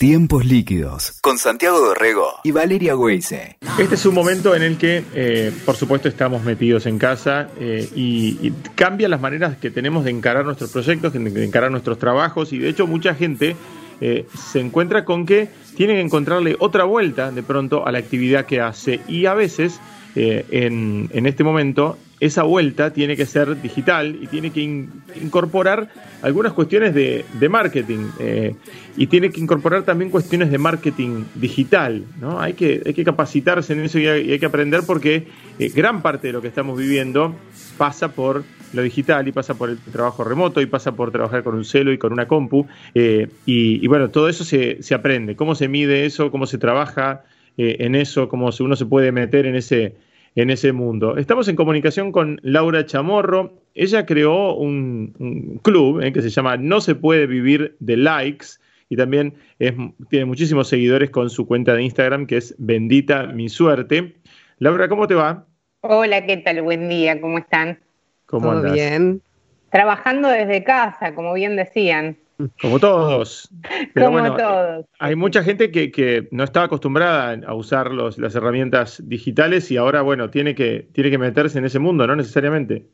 Tiempos 0.00 0.46
líquidos 0.46 1.18
con 1.20 1.36
Santiago 1.36 1.78
Dorrego 1.78 2.26
y 2.42 2.52
Valeria 2.52 2.96
Weise. 2.96 3.58
Este 3.78 3.96
es 3.96 4.06
un 4.06 4.14
momento 4.14 4.54
en 4.54 4.62
el 4.62 4.78
que, 4.78 5.04
eh, 5.12 5.52
por 5.66 5.76
supuesto, 5.76 6.08
estamos 6.08 6.42
metidos 6.42 6.86
en 6.86 6.98
casa 6.98 7.50
eh, 7.60 7.86
y, 7.94 8.38
y 8.40 8.50
cambian 8.74 9.10
las 9.10 9.20
maneras 9.20 9.58
que 9.58 9.70
tenemos 9.70 10.06
de 10.06 10.10
encarar 10.12 10.46
nuestros 10.46 10.70
proyectos, 10.70 11.12
de 11.12 11.44
encarar 11.44 11.70
nuestros 11.70 11.98
trabajos 11.98 12.50
y 12.54 12.58
de 12.58 12.70
hecho 12.70 12.86
mucha 12.86 13.14
gente 13.14 13.56
eh, 14.00 14.26
se 14.34 14.60
encuentra 14.60 15.04
con 15.04 15.26
que 15.26 15.50
tiene 15.76 15.96
que 15.96 16.00
encontrarle 16.00 16.56
otra 16.60 16.84
vuelta 16.84 17.30
de 17.30 17.42
pronto 17.42 17.86
a 17.86 17.92
la 17.92 17.98
actividad 17.98 18.46
que 18.46 18.62
hace 18.62 19.00
y 19.06 19.26
a 19.26 19.34
veces 19.34 19.80
eh, 20.16 20.44
en, 20.50 21.08
en, 21.12 21.26
este 21.26 21.44
momento 21.44 21.96
esa 22.18 22.42
vuelta 22.42 22.92
tiene 22.92 23.16
que 23.16 23.26
ser 23.26 23.62
digital 23.62 24.18
y 24.20 24.26
tiene 24.26 24.50
que 24.50 24.60
in, 24.60 24.90
incorporar 25.22 25.88
algunas 26.20 26.52
cuestiones 26.52 26.94
de, 26.94 27.24
de 27.38 27.48
marketing 27.48 28.08
eh, 28.18 28.54
y 28.96 29.06
tiene 29.06 29.30
que 29.30 29.40
incorporar 29.40 29.84
también 29.84 30.10
cuestiones 30.10 30.50
de 30.50 30.58
marketing 30.58 31.24
digital. 31.36 32.04
¿no? 32.20 32.40
Hay, 32.40 32.54
que, 32.54 32.82
hay 32.84 32.92
que 32.92 33.04
capacitarse 33.04 33.72
en 33.72 33.80
eso 33.80 33.98
y 34.00 34.06
hay, 34.06 34.38
que 34.38 34.46
aprender 34.46 34.82
porque 34.86 35.28
eh, 35.58 35.70
gran 35.74 36.02
parte 36.02 36.26
de 36.26 36.32
lo 36.32 36.42
que 36.42 36.48
estamos 36.48 36.76
viviendo 36.76 37.34
pasa 37.78 38.12
por 38.12 38.42
lo 38.72 38.82
digital 38.82 39.26
y 39.28 39.32
pasa 39.32 39.54
por 39.54 39.70
el 39.70 39.78
trabajo 39.78 40.24
remoto 40.24 40.60
y 40.60 40.66
pasa 40.66 40.92
por 40.92 41.12
trabajar 41.12 41.42
con 41.44 41.54
un 41.54 41.64
celo 41.64 41.92
y 41.92 41.98
con 41.98 42.12
una 42.12 42.26
compu. 42.26 42.66
Y, 42.94 43.28
y, 43.46 43.86
bueno, 43.86 44.10
todo 44.10 44.28
eso 44.28 44.44
se, 44.44 44.82
se, 44.82 44.94
aprende. 44.94 45.36
¿Cómo 45.36 45.54
se 45.54 45.68
mide 45.68 46.04
eso? 46.04 46.30
¿Cómo 46.30 46.46
se 46.46 46.58
trabaja 46.58 47.22
en 47.56 47.94
eso? 47.94 48.28
¿Cómo 48.28 48.50
uno 48.60 48.76
se 48.76 48.86
puede 48.86 49.10
meter 49.10 49.46
en 49.46 49.56
ese, 49.56 49.94
en 50.34 50.50
ese 50.50 50.72
mundo? 50.72 51.16
Estamos 51.16 51.48
en 51.48 51.56
comunicación 51.56 52.12
con 52.12 52.40
Laura 52.42 52.86
Chamorro. 52.86 53.52
Ella 53.74 54.06
creó 54.06 54.54
un, 54.54 55.14
un 55.18 55.58
club 55.62 56.00
eh, 56.02 56.12
que 56.12 56.22
se 56.22 56.30
llama 56.30 56.56
No 56.56 56.80
se 56.80 56.94
puede 56.94 57.26
vivir 57.26 57.76
de 57.80 57.96
likes 57.96 58.46
y 58.88 58.96
también 58.96 59.34
es, 59.58 59.72
tiene 60.08 60.24
muchísimos 60.24 60.68
seguidores 60.68 61.10
con 61.10 61.30
su 61.30 61.46
cuenta 61.46 61.74
de 61.74 61.82
Instagram 61.84 62.26
que 62.26 62.36
es 62.38 62.54
Bendita 62.58 63.26
Mi 63.28 63.48
Suerte. 63.48 64.16
Laura, 64.58 64.88
¿cómo 64.88 65.06
te 65.06 65.14
va? 65.14 65.46
Hola, 65.82 66.26
¿qué 66.26 66.36
tal? 66.38 66.60
Buen 66.62 66.88
día, 66.88 67.20
¿cómo 67.20 67.38
están? 67.38 67.78
¿Cómo 68.26 68.48
Todo 68.48 68.58
andas? 68.58 68.72
bien. 68.74 69.22
Trabajando 69.70 70.28
desde 70.28 70.64
casa, 70.64 71.14
como 71.14 71.32
bien 71.32 71.56
decían. 71.56 72.16
Como 72.60 72.78
todos. 72.78 73.50
Pero 73.94 74.06
como 74.06 74.20
bueno, 74.20 74.36
todos. 74.36 74.86
Hay 74.98 75.16
mucha 75.16 75.42
gente 75.42 75.70
que, 75.70 75.90
que, 75.90 76.28
no 76.30 76.44
estaba 76.44 76.66
acostumbrada 76.66 77.38
a 77.46 77.54
usar 77.54 77.90
los, 77.90 78.18
las 78.18 78.34
herramientas 78.34 79.02
digitales 79.06 79.70
y 79.70 79.76
ahora, 79.76 80.02
bueno, 80.02 80.30
tiene 80.30 80.54
que, 80.54 80.88
tiene 80.92 81.10
que 81.10 81.18
meterse 81.18 81.58
en 81.58 81.64
ese 81.64 81.78
mundo, 81.78 82.06
¿no? 82.06 82.16
Necesariamente. 82.16 82.86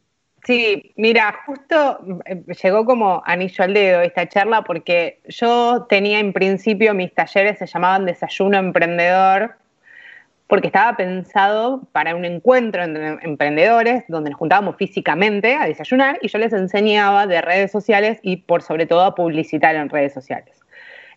Sí, 0.44 0.92
mira, 0.96 1.40
justo 1.44 1.98
eh, 2.24 2.42
llegó 2.62 2.84
como 2.84 3.20
anillo 3.26 3.64
al 3.64 3.74
dedo 3.74 4.00
esta 4.00 4.28
charla 4.28 4.62
porque 4.62 5.20
yo 5.26 5.86
tenía 5.88 6.20
en 6.20 6.32
principio 6.32 6.94
mis 6.94 7.12
talleres 7.12 7.58
se 7.58 7.66
llamaban 7.66 8.06
Desayuno 8.06 8.56
Emprendedor 8.56 9.56
porque 10.46 10.68
estaba 10.68 10.96
pensado 10.96 11.82
para 11.92 12.14
un 12.14 12.24
encuentro 12.24 12.82
entre 12.82 13.18
emprendedores 13.22 14.04
donde 14.08 14.30
nos 14.30 14.38
juntábamos 14.38 14.76
físicamente 14.76 15.56
a 15.56 15.66
desayunar 15.66 16.18
y 16.22 16.28
yo 16.28 16.38
les 16.38 16.52
enseñaba 16.52 17.26
de 17.26 17.40
redes 17.40 17.72
sociales 17.72 18.18
y 18.22 18.36
por 18.36 18.62
sobre 18.62 18.86
todo 18.86 19.02
a 19.02 19.14
publicitar 19.14 19.74
en 19.74 19.88
redes 19.88 20.12
sociales. 20.12 20.60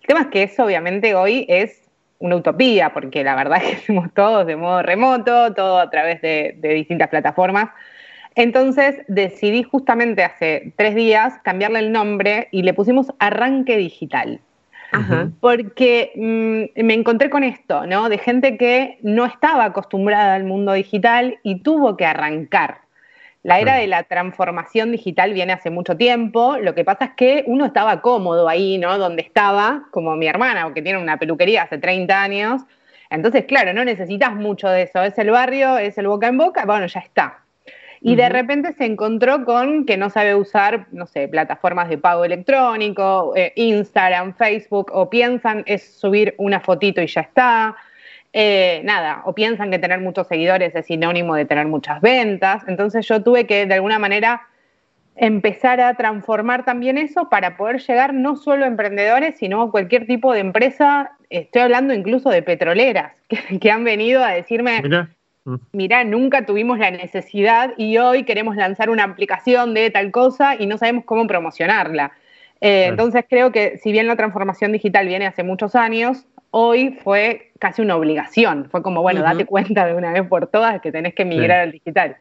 El 0.02 0.08
tema 0.08 0.22
es 0.22 0.28
que 0.28 0.44
eso 0.44 0.66
obviamente 0.66 1.14
hoy 1.14 1.46
es 1.48 1.90
una 2.18 2.38
utopía 2.38 2.92
porque 2.92 3.24
la 3.24 3.36
verdad 3.36 3.60
es 3.64 3.64
que 3.70 3.76
hacemos 3.76 4.14
todos 4.14 4.48
de 4.48 4.56
modo 4.56 4.82
remoto, 4.82 5.54
todo 5.54 5.80
a 5.80 5.90
través 5.90 6.22
de, 6.22 6.56
de 6.58 6.74
distintas 6.74 7.10
plataformas. 7.10 7.70
Entonces 8.36 8.96
decidí 9.08 9.64
justamente 9.64 10.24
hace 10.24 10.74
tres 10.76 10.96
días 10.96 11.36
cambiarle 11.44 11.80
el 11.80 11.92
nombre 11.92 12.48
y 12.52 12.64
le 12.64 12.74
pusimos 12.74 13.12
Arranque 13.20 13.78
Digital. 13.78 14.42
Ajá. 14.92 15.30
Porque 15.40 16.12
mmm, 16.16 16.84
me 16.84 16.94
encontré 16.94 17.30
con 17.30 17.44
esto, 17.44 17.86
¿no? 17.86 18.10
De 18.10 18.18
gente 18.18 18.58
que 18.58 18.98
no 19.02 19.26
estaba 19.26 19.66
acostumbrada 19.66 20.36
al 20.36 20.44
mundo 20.44 20.74
digital 20.74 21.40
y 21.44 21.62
tuvo 21.62 21.96
que 21.98 22.06
arrancar. 22.06 22.82
La 23.42 23.60
era 23.60 23.76
de 23.76 23.88
la 23.88 24.04
transformación 24.04 24.92
digital 24.92 25.34
viene 25.34 25.54
hace 25.54 25.70
mucho 25.70 25.96
tiempo. 25.96 26.58
Lo 26.58 26.76
que 26.76 26.84
pasa 26.84 27.06
es 27.06 27.12
que 27.12 27.44
uno 27.48 27.66
estaba 27.66 28.02
cómodo 28.02 28.50
ahí, 28.50 28.78
¿no? 28.78 28.98
Donde 28.98 29.22
estaba, 29.22 29.84
como 29.92 30.18
mi 30.18 30.28
hermana, 30.28 30.70
que 30.74 30.82
tiene 30.82 31.00
una 31.00 31.18
peluquería 31.18 31.64
hace 31.64 31.78
30 31.78 32.22
años. 32.22 32.62
Entonces, 33.10 33.46
claro, 33.46 33.74
no 33.74 33.86
necesitas 33.86 34.36
mucho 34.36 34.68
de 34.68 34.84
eso. 34.84 35.02
Es 35.04 35.18
el 35.18 35.32
barrio, 35.32 35.78
es 35.78 35.98
el 35.98 36.08
boca 36.08 36.28
en 36.28 36.38
boca, 36.38 36.66
bueno, 36.66 36.86
ya 36.88 37.00
está. 37.00 37.40
Y 38.02 38.12
uh 38.12 38.14
-huh. 38.14 38.18
de 38.18 38.30
repente 38.30 38.74
se 38.74 38.86
encontró 38.86 39.44
con 39.46 39.86
que 39.86 39.98
no 39.98 40.10
sabe 40.10 40.36
usar, 40.36 40.88
no 40.92 41.06
sé, 41.06 41.28
plataformas 41.28 41.90
de 41.90 41.98
pago 41.98 42.24
electrónico, 42.24 43.34
eh, 43.36 43.52
Instagram, 43.56 44.36
Facebook, 44.36 44.92
o 44.94 45.10
piensan 45.10 45.64
es 45.66 46.00
subir 46.00 46.34
una 46.38 46.60
fotito 46.60 47.02
y 47.02 47.08
ya 47.08 47.22
está. 47.22 47.76
Eh, 48.32 48.82
nada, 48.84 49.24
o 49.26 49.34
piensan 49.34 49.72
que 49.72 49.80
tener 49.80 50.00
muchos 50.00 50.28
seguidores 50.28 50.76
es 50.76 50.86
sinónimo 50.86 51.36
de 51.36 51.46
tener 51.46 51.68
muchas 51.68 52.00
ventas. 52.00 52.64
Entonces 52.68 53.08
yo 53.08 53.22
tuve 53.24 53.46
que 53.46 53.66
de 53.66 53.74
alguna 53.74 54.00
manera 54.00 54.44
empezar 55.16 55.82
a 55.82 55.96
transformar 55.96 56.64
también 56.64 56.98
eso 56.98 57.28
para 57.30 57.58
poder 57.58 57.82
llegar 57.82 58.14
no 58.14 58.38
solo 58.38 58.64
a 58.64 58.68
emprendedores, 58.68 59.38
sino 59.38 59.62
a 59.62 59.72
cualquier 59.72 60.06
tipo 60.06 60.32
de 60.34 60.40
empresa. 60.40 61.12
Estoy 61.30 61.64
hablando 61.64 61.94
incluso 61.94 62.30
de 62.30 62.44
petroleras 62.44 63.14
que, 63.28 63.60
que 63.60 63.72
han 63.72 63.84
venido 63.84 64.24
a 64.24 64.32
decirme, 64.32 64.82
Mira. 64.82 65.10
Mirá, 65.72 66.04
nunca 66.04 66.46
tuvimos 66.46 66.78
la 66.80 66.92
necesidad 66.92 67.74
y 67.78 67.98
hoy 67.98 68.24
queremos 68.24 68.56
lanzar 68.56 68.90
una 68.90 69.04
aplicación 69.04 69.74
de 69.74 69.90
tal 69.90 70.12
cosa 70.12 70.56
y 70.60 70.68
no 70.68 70.78
sabemos 70.78 71.06
cómo 71.06 71.26
promocionarla. 71.28 72.12
Eh, 72.62 72.82
claro. 72.88 72.92
Entonces 72.92 73.26
creo 73.28 73.52
que 73.52 73.78
si 73.78 73.92
bien 73.92 74.08
la 74.08 74.16
transformación 74.16 74.72
digital 74.72 75.08
viene 75.08 75.26
hace 75.26 75.44
muchos 75.44 75.76
años, 75.76 76.26
hoy 76.52 76.98
fue 77.04 77.52
casi 77.60 77.82
una 77.82 77.96
obligación. 77.96 78.70
Fue 78.70 78.82
como, 78.82 79.02
bueno, 79.02 79.22
uh 79.22 79.24
-huh. 79.24 79.32
date 79.32 79.46
cuenta 79.46 79.86
de 79.86 79.94
una 79.94 80.12
vez 80.12 80.28
por 80.28 80.48
todas 80.48 80.82
que 80.82 80.92
tenés 80.92 81.14
que 81.14 81.26
migrar 81.26 81.60
sí. 81.60 81.64
al 81.64 81.72
digital. 81.72 82.18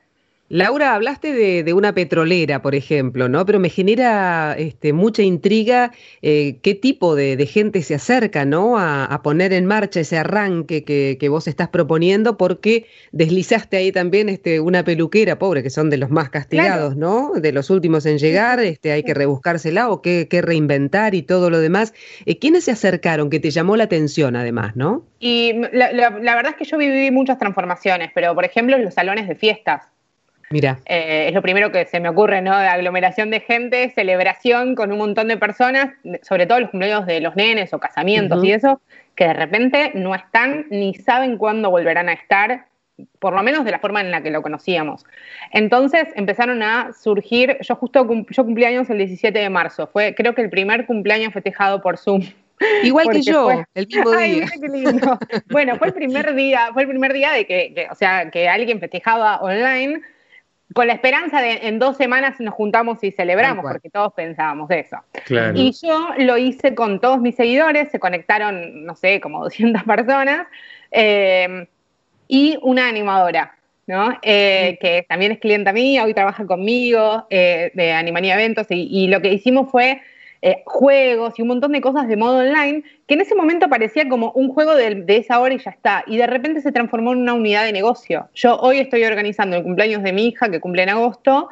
Laura, 0.51 0.95
hablaste 0.95 1.35
de, 1.35 1.63
de, 1.63 1.73
una 1.75 1.93
petrolera, 1.93 2.63
por 2.63 2.75
ejemplo, 2.75 3.29
¿no? 3.29 3.45
Pero 3.45 3.59
me 3.59 3.69
genera 3.69 4.55
este, 4.57 4.95
mucha 4.95 5.23
intriga 5.23 5.93
eh, 6.23 6.57
qué 6.63 6.75
tipo 6.75 7.15
de, 7.15 7.37
de, 7.37 7.45
gente 7.45 7.83
se 7.83 7.95
acerca, 7.95 8.47
¿no? 8.47 8.79
A, 8.79 9.05
a, 9.05 9.23
poner 9.23 9.53
en 9.53 9.67
marcha 9.67 10.01
ese 10.01 10.17
arranque 10.17 10.85
que, 10.85 11.19
que, 11.21 11.29
vos 11.29 11.49
estás 11.49 11.69
proponiendo, 11.69 12.39
porque 12.39 12.87
deslizaste 13.13 13.77
ahí 13.77 13.93
también 13.93 14.31
este, 14.31 14.59
una 14.61 14.85
peluquera, 14.85 15.39
pobre, 15.39 15.63
que 15.63 15.69
son 15.69 15.91
de 15.91 15.99
los 15.99 16.09
más 16.09 16.31
castigados, 16.31 16.95
claro. 16.95 17.33
¿no? 17.35 17.41
De 17.41 17.53
los 17.53 17.69
últimos 17.69 18.07
en 18.07 18.17
llegar, 18.17 18.59
este, 18.61 18.93
hay 18.93 19.03
que 19.03 19.13
rebuscársela 19.13 19.91
o 19.91 20.01
que 20.01 20.27
reinventar 20.43 21.15
y 21.15 21.21
todo 21.21 21.51
lo 21.51 21.61
demás. 21.61 21.93
Eh, 22.25 22.39
¿Quiénes 22.39 22.65
se 22.65 22.71
acercaron 22.71 23.29
que 23.29 23.39
te 23.39 23.51
llamó 23.51 23.77
la 23.77 23.85
atención, 23.85 24.35
además, 24.35 24.77
no? 24.77 25.05
Y 25.21 25.53
la, 25.73 25.93
la, 25.93 26.11
la 26.11 26.37
verdad 26.37 26.53
es 26.53 26.57
que 26.57 26.65
yo 26.65 26.79
viví 26.79 27.11
muchas 27.11 27.39
transformaciones, 27.39 28.13
pero 28.15 28.35
por 28.35 28.47
ejemplo, 28.47 28.77
en 28.77 28.85
los 28.85 28.95
salones 28.95 29.29
de 29.29 29.35
fiestas 29.35 29.83
Mira. 30.51 30.79
Eh, 30.87 31.27
es 31.29 31.35
lo 31.35 31.43
primero 31.43 31.71
que 31.71 31.85
se 31.85 32.01
me 32.01 32.09
ocurre, 32.09 32.41
¿no? 32.41 32.53
Aglomeración 32.53 33.31
de 33.31 33.41
gente, 33.41 33.91
celebración 33.91 34.75
con 34.75 34.93
un 34.93 34.99
montón 34.99 35.29
de 35.29 35.37
personas, 35.37 35.91
sobre 36.23 36.47
todo 36.47 36.61
los 36.61 36.71
cumpleaños 36.71 37.07
de 37.07 37.21
los 37.21 37.37
nenes 37.37 37.75
o 37.75 37.79
casamientos 37.79 38.39
uh 38.39 38.43
-huh. 38.43 38.47
y 38.47 38.53
eso, 38.53 38.81
que 39.15 39.27
de 39.27 39.35
repente 39.35 39.93
no 39.95 40.15
están 40.15 40.67
ni 40.71 40.95
saben 40.95 41.37
cuándo 41.37 41.71
volverán 41.71 42.09
a 42.09 42.15
estar, 42.15 42.67
por 43.19 43.35
lo 43.35 43.43
menos 43.43 43.65
de 43.65 43.73
la 43.73 43.79
forma 43.79 44.01
en 44.01 44.11
la 44.11 44.23
que 44.23 44.31
lo 44.31 44.41
conocíamos. 44.41 45.05
Entonces 45.53 46.09
empezaron 46.15 46.63
a 46.63 46.93
surgir, 46.93 47.59
yo 47.61 47.75
justo 47.77 48.07
cum, 48.07 48.25
yo 48.31 48.45
cumplí 48.45 48.65
años 48.65 48.89
el 48.91 48.99
17 48.99 49.39
de 49.39 49.51
marzo, 49.51 49.87
fue 49.89 50.15
creo 50.15 50.35
que 50.35 50.43
el 50.43 50.51
primer 50.51 50.87
cumpleaños 50.87 51.33
festejado 51.33 51.83
por 51.83 51.99
Zoom. 51.99 52.23
Igual 52.83 53.11
que 53.11 53.23
yo, 53.23 53.45
fue... 53.45 53.65
el 53.75 53.87
mismo 53.87 54.11
día. 54.17 54.47
Ay, 54.53 54.61
qué 54.61 54.69
lindo. 54.69 55.19
bueno, 55.51 55.77
fue 55.77 55.89
el 55.89 55.95
primer 55.95 56.35
día, 56.35 56.71
fue 56.73 56.83
el 56.83 56.89
primer 56.89 57.13
día 57.13 57.33
de 57.33 57.47
que, 57.47 57.73
que, 57.75 57.87
o 57.91 57.95
sea, 57.95 58.31
que 58.31 58.49
alguien 58.49 58.81
festejaba 58.81 59.41
online 59.43 60.01
con 60.75 60.87
la 60.87 60.93
esperanza 60.93 61.41
de 61.41 61.61
en 61.63 61.79
dos 61.79 61.97
semanas 61.97 62.39
nos 62.41 62.55
juntamos 62.55 63.03
y 63.03 63.11
celebramos, 63.11 63.65
porque 63.65 63.91
todos 63.91 64.13
pensábamos 64.13 64.71
eso. 64.71 64.99
Claro. 65.25 65.55
Y 65.57 65.73
yo 65.73 66.11
lo 66.19 66.37
hice 66.37 66.75
con 66.75 67.01
todos 67.01 67.21
mis 67.21 67.37
seguidores, 67.37 67.91
se 67.91 67.99
conectaron, 67.99 68.85
no 68.85 68.95
sé, 68.95 69.21
como 69.21 69.41
200 69.45 69.83
personas, 69.85 70.47
eh, 70.91 71.67
y 72.29 72.59
una 72.63 72.89
animadora, 72.89 73.57
¿no? 73.87 74.19
Eh, 74.21 74.73
sí. 74.73 74.79
Que 74.81 75.07
también 75.09 75.33
es 75.33 75.39
clienta 75.39 75.73
mía, 75.73 76.05
hoy 76.05 76.13
trabaja 76.13 76.45
conmigo, 76.45 77.27
eh, 77.31 77.71
de 77.75 77.93
Animanía 77.93 78.35
Eventos, 78.35 78.67
y, 78.71 78.89
y 78.91 79.09
lo 79.09 79.23
que 79.23 79.33
hicimos 79.33 79.71
fue 79.71 80.03
eh, 80.43 80.63
juegos 80.67 81.39
y 81.39 81.43
un 81.43 81.49
montón 81.49 81.73
de 81.73 81.81
cosas 81.81 82.09
de 82.09 82.17
modo 82.17 82.39
online, 82.39 82.85
que 83.07 83.15
en 83.15 83.21
ese 83.21 83.35
momento 83.35 83.69
parecía 83.69 84.09
como 84.09 84.33
un 84.33 84.49
juego 84.53 84.75
de, 84.75 84.95
de, 84.95 85.17
esa 85.17 85.41
hora 85.41 85.55
y 85.55 85.59
ya 85.59 85.71
está, 85.71 86.05
y 86.07 86.17
de 86.17 86.27
repente 86.27 86.61
se 86.61 86.73
transformó 86.73 87.13
en 87.13 87.19
una 87.19 87.35
unidad 87.35 87.65
de 87.65 87.73
negocio. 87.73 88.29
Yo 88.35 88.57
hoy 88.59 88.79
estoy 88.79 89.05
organizando 89.05 89.57
el 89.57 89.63
cumpleaños 89.63 90.03
de 90.03 90.13
mi 90.13 90.29
hija, 90.29 90.51
que 90.51 90.61
cumple 90.61 90.85
en 90.85 90.91
agosto, 90.91 91.49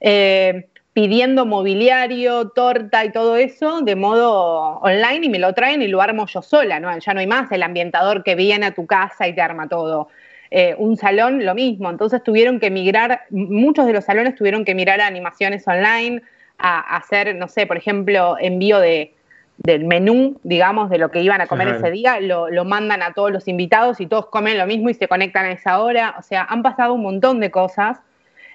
eh, 0.00 0.68
pidiendo 0.92 1.46
mobiliario, 1.46 2.48
torta 2.48 3.04
y 3.04 3.12
todo 3.12 3.36
eso 3.36 3.82
de 3.82 3.94
modo 3.94 4.80
online 4.80 5.26
y 5.26 5.28
me 5.28 5.38
lo 5.38 5.52
traen 5.54 5.80
y 5.80 5.86
lo 5.86 6.02
armo 6.02 6.26
yo 6.26 6.42
sola, 6.42 6.80
¿no? 6.80 6.96
Ya 6.98 7.14
no 7.14 7.20
hay 7.20 7.26
más 7.28 7.52
el 7.52 7.62
ambientador 7.62 8.24
que 8.24 8.34
viene 8.34 8.66
a 8.66 8.74
tu 8.74 8.84
casa 8.84 9.28
y 9.28 9.32
te 9.32 9.40
arma 9.40 9.68
todo. 9.68 10.08
Eh, 10.50 10.74
un 10.76 10.96
salón, 10.96 11.44
lo 11.44 11.54
mismo. 11.54 11.88
Entonces 11.88 12.20
tuvieron 12.24 12.58
que 12.58 12.70
migrar, 12.70 13.22
muchos 13.30 13.86
de 13.86 13.92
los 13.92 14.06
salones 14.06 14.34
tuvieron 14.34 14.64
que 14.64 14.74
mirar 14.74 15.00
animaciones 15.00 15.68
online, 15.68 16.22
a, 16.58 16.96
hacer, 16.96 17.34
no 17.36 17.48
sé, 17.48 17.66
por 17.66 17.76
ejemplo, 17.76 18.36
envío 18.38 18.80
de, 18.80 19.14
del 19.58 19.84
menú, 19.84 20.38
digamos, 20.42 20.90
de 20.90 20.98
lo 20.98 21.10
que 21.10 21.20
iban 21.20 21.40
a 21.40 21.46
comer 21.46 21.68
ese 21.68 21.90
día, 21.90 22.20
lo, 22.20 22.48
lo, 22.48 22.64
mandan 22.64 23.02
a 23.02 23.12
todos 23.12 23.32
los 23.32 23.48
invitados 23.48 24.00
y 24.00 24.06
todos 24.06 24.26
comen 24.26 24.56
lo 24.58 24.66
mismo 24.66 24.88
y 24.88 24.94
se 24.94 25.08
conectan 25.08 25.46
a 25.46 25.52
esa 25.52 25.80
hora. 25.80 26.14
O 26.18 26.22
sea, 26.22 26.46
han 26.48 26.62
pasado 26.62 26.94
un 26.94 27.02
montón 27.02 27.40
de 27.40 27.50
cosas. 27.50 27.98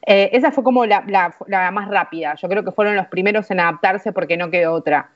Eh, 0.06 0.30
esa 0.34 0.52
fue 0.52 0.64
como 0.64 0.86
la, 0.86 1.04
la, 1.48 1.72
más 1.72 1.90
rápida. 1.90 2.36
Yo 2.36 2.48
creo 2.48 2.64
que 2.64 2.72
fueron 2.72 2.96
los 2.96 3.08
primeros 3.08 3.50
en 3.52 3.60
adaptarse 3.60 4.12
porque 4.12 4.38
no 4.38 4.50
quedó 4.50 4.74
otra. 4.74 5.10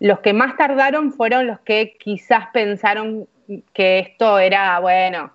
Los 0.00 0.20
que 0.20 0.32
más 0.32 0.56
tardaron 0.56 1.12
fueron 1.12 1.46
los 1.46 1.60
que 1.60 1.96
quizás 1.98 2.48
pensaron 2.52 3.26
que 3.72 4.00
esto 4.00 4.38
era, 4.38 4.78
bueno, 4.80 5.32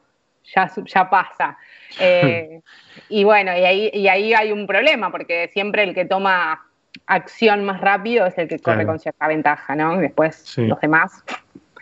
ya, 0.56 0.72
ya 0.86 1.10
pasa. 1.10 1.58
Eh, 2.02 2.60
y 3.08 3.24
bueno, 3.24 3.58
y 3.58 3.64
ahí, 3.64 3.90
y 3.94 4.10
ahí 4.10 4.34
hay 4.34 4.52
un 4.52 4.68
problema, 4.68 5.10
porque 5.10 5.50
siempre 5.54 5.84
el 5.84 5.96
que 5.96 6.04
toma 6.04 6.67
acción 7.06 7.66
más 7.66 7.82
rápido 7.82 8.26
es 8.26 8.38
el 8.38 8.48
que 8.48 8.60
corre 8.60 8.86
con 8.86 9.00
cierta 9.00 9.28
ventaja, 9.28 9.76
¿no? 9.76 9.98
Después 9.98 10.58
los 10.58 10.80
demás 10.80 11.24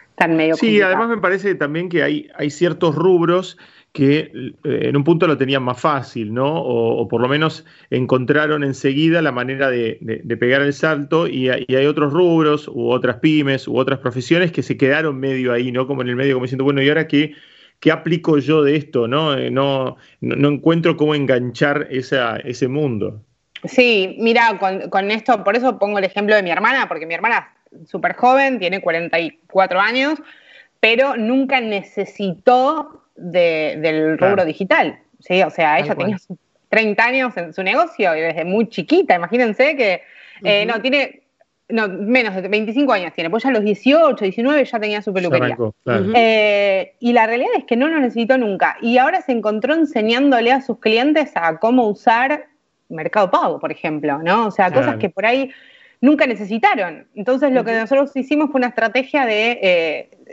están 0.09 0.35
medio... 0.35 0.55
Sí, 0.55 0.81
además 0.81 1.09
me 1.09 1.17
parece 1.17 1.55
también 1.55 1.89
que 1.89 2.03
hay, 2.03 2.29
hay 2.37 2.49
ciertos 2.49 2.95
rubros 2.95 3.57
que 3.95 4.29
eh, 4.29 4.53
en 4.63 4.97
un 4.97 5.05
punto 5.05 5.25
lo 5.25 5.37
tenían 5.37 5.63
más 5.63 5.79
fácil, 5.79 6.33
¿no? 6.33 6.53
O, 6.53 7.07
por 7.07 7.21
lo 7.21 7.29
menos 7.29 7.65
encontraron 7.89 8.63
enseguida 8.65 9.21
la 9.21 9.31
manera 9.31 9.69
de, 9.69 9.97
pegar 10.37 10.61
el 10.61 10.73
salto 10.73 11.27
y, 11.27 11.49
hay 11.49 11.85
otros 11.85 12.11
rubros 12.11 12.67
u 12.67 12.89
otras 12.89 13.17
pymes 13.17 13.69
u 13.69 13.77
otras 13.77 13.99
profesiones 13.99 14.51
que 14.51 14.63
se 14.63 14.75
quedaron 14.75 15.17
medio 15.17 15.53
ahí, 15.53 15.71
¿no? 15.71 15.87
Como 15.87 16.01
en 16.01 16.09
el 16.09 16.17
medio, 16.17 16.33
como 16.33 16.43
diciendo, 16.43 16.65
bueno, 16.65 16.81
¿y 16.81 16.89
ahora 16.89 17.07
qué, 17.07 17.35
qué 17.79 17.91
aplico 17.91 18.37
yo 18.37 18.63
de 18.63 18.75
esto, 18.75 19.07
¿no? 19.07 19.33
Eh, 19.37 19.49
no, 19.49 19.95
no, 20.19 20.49
encuentro 20.49 20.97
cómo 20.97 21.15
enganchar 21.15 21.87
esa, 21.89 22.35
ese 22.37 22.67
mundo. 22.67 23.23
Sí, 23.67 24.15
mira, 24.19 24.57
con, 24.59 24.89
con, 24.89 25.11
esto, 25.11 25.43
por 25.43 25.55
eso 25.55 25.77
pongo 25.79 25.97
el 25.97 26.03
ejemplo 26.03 26.35
de 26.35 26.43
mi 26.43 26.51
hermana, 26.51 26.87
porque 26.87 27.05
mi 27.05 27.13
hermana 27.13 27.53
es 27.71 27.89
súper 27.89 28.15
joven, 28.15 28.59
tiene 28.59 28.81
44 28.81 29.79
años, 29.79 30.19
pero 30.79 31.15
nunca 31.15 31.61
necesitó 31.61 33.03
del 33.15 34.17
rubro 34.17 34.45
digital. 34.45 34.99
¿sí? 35.19 35.41
O 35.43 35.49
sea, 35.49 35.79
ella 35.79 35.95
tenía 35.95 36.17
30 36.69 37.03
años 37.03 37.37
en 37.37 37.53
su 37.53 37.63
negocio 37.63 38.15
y 38.15 38.21
desde 38.21 38.45
muy 38.45 38.69
chiquita, 38.69 39.15
imagínense 39.15 39.75
que 39.75 40.01
eh, 40.43 40.65
no 40.65 40.81
tiene 40.81 41.21
no, 41.69 41.87
menos 41.87 42.35
de 42.35 42.47
25 42.47 42.93
años 42.93 43.13
tiene, 43.13 43.29
pues 43.29 43.43
ya 43.43 43.49
a 43.49 43.53
los 43.53 43.63
18, 43.63 44.23
19 44.23 44.65
ya 44.65 44.79
tenía 44.79 45.01
su 45.01 45.13
peluquería. 45.13 45.57
Eh, 46.13 46.95
y 46.99 47.13
la 47.13 47.25
realidad 47.25 47.51
es 47.57 47.65
que 47.65 47.75
no 47.75 47.87
lo 47.87 47.99
necesitó 47.99 48.37
nunca. 48.37 48.77
Y 48.81 48.97
ahora 48.97 49.21
se 49.21 49.31
encontró 49.31 49.73
enseñándole 49.73 50.51
a 50.51 50.61
sus 50.61 50.79
clientes 50.79 51.31
a 51.35 51.57
cómo 51.57 51.87
usar 51.87 52.45
Mercado 52.89 53.31
Pago, 53.31 53.59
por 53.59 53.71
ejemplo, 53.71 54.19
¿no? 54.19 54.47
O 54.47 54.51
sea, 54.51 54.71
cosas 54.71 54.97
que 54.97 55.09
por 55.09 55.25
ahí 55.25 55.51
nunca 56.01 56.27
necesitaron. 56.27 57.07
Entonces 57.15 57.51
lo 57.51 57.63
que 57.63 57.73
nosotros 57.73 58.15
hicimos 58.15 58.51
fue 58.51 58.59
una 58.59 58.67
estrategia 58.67 59.25
de, 59.25 59.59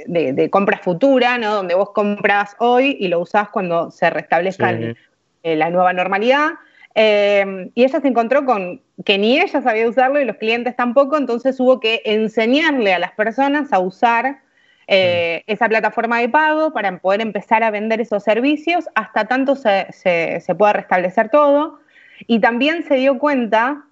eh, 0.06 0.32
de, 0.32 0.50
compra 0.50 0.78
futura, 0.78 1.38
¿no? 1.38 1.54
Donde 1.54 1.74
vos 1.74 1.90
compras 1.90 2.54
hoy 2.58 2.96
y 3.00 3.08
lo 3.08 3.20
usás 3.20 3.48
cuando 3.48 3.90
se 3.90 4.10
restablezca 4.10 4.72
eh, 4.72 5.56
la 5.56 5.70
nueva 5.70 5.92
normalidad. 5.92 6.50
Eh, 6.94 7.70
y 7.74 7.84
ella 7.84 8.00
se 8.00 8.08
encontró 8.08 8.44
con 8.44 8.82
que 9.04 9.16
ni 9.16 9.40
ella 9.40 9.62
sabía 9.62 9.88
usarlo 9.88 10.20
y 10.20 10.26
los 10.26 10.36
clientes 10.36 10.76
tampoco, 10.76 11.16
entonces 11.16 11.58
hubo 11.58 11.80
que 11.80 12.02
enseñarle 12.04 12.92
a 12.92 12.98
las 12.98 13.12
personas 13.12 13.72
a 13.72 13.78
usar 13.78 14.40
esa 14.86 15.70
plataforma 15.70 16.20
de 16.20 16.28
pago 16.28 16.74
para 16.74 16.98
poder 16.98 17.22
empezar 17.22 17.62
a 17.62 17.70
vender 17.70 18.02
esos 18.02 18.22
servicios 18.22 18.90
hasta 18.94 19.24
tanto 19.24 19.56
se, 19.56 19.86
se 19.90 20.54
pueda 20.54 20.74
restablecer 20.74 21.30
todo. 21.30 21.78
Y 22.26 22.40
también 22.40 22.84
se 22.84 22.96
dio 22.96 23.18
cuenta 23.18 23.84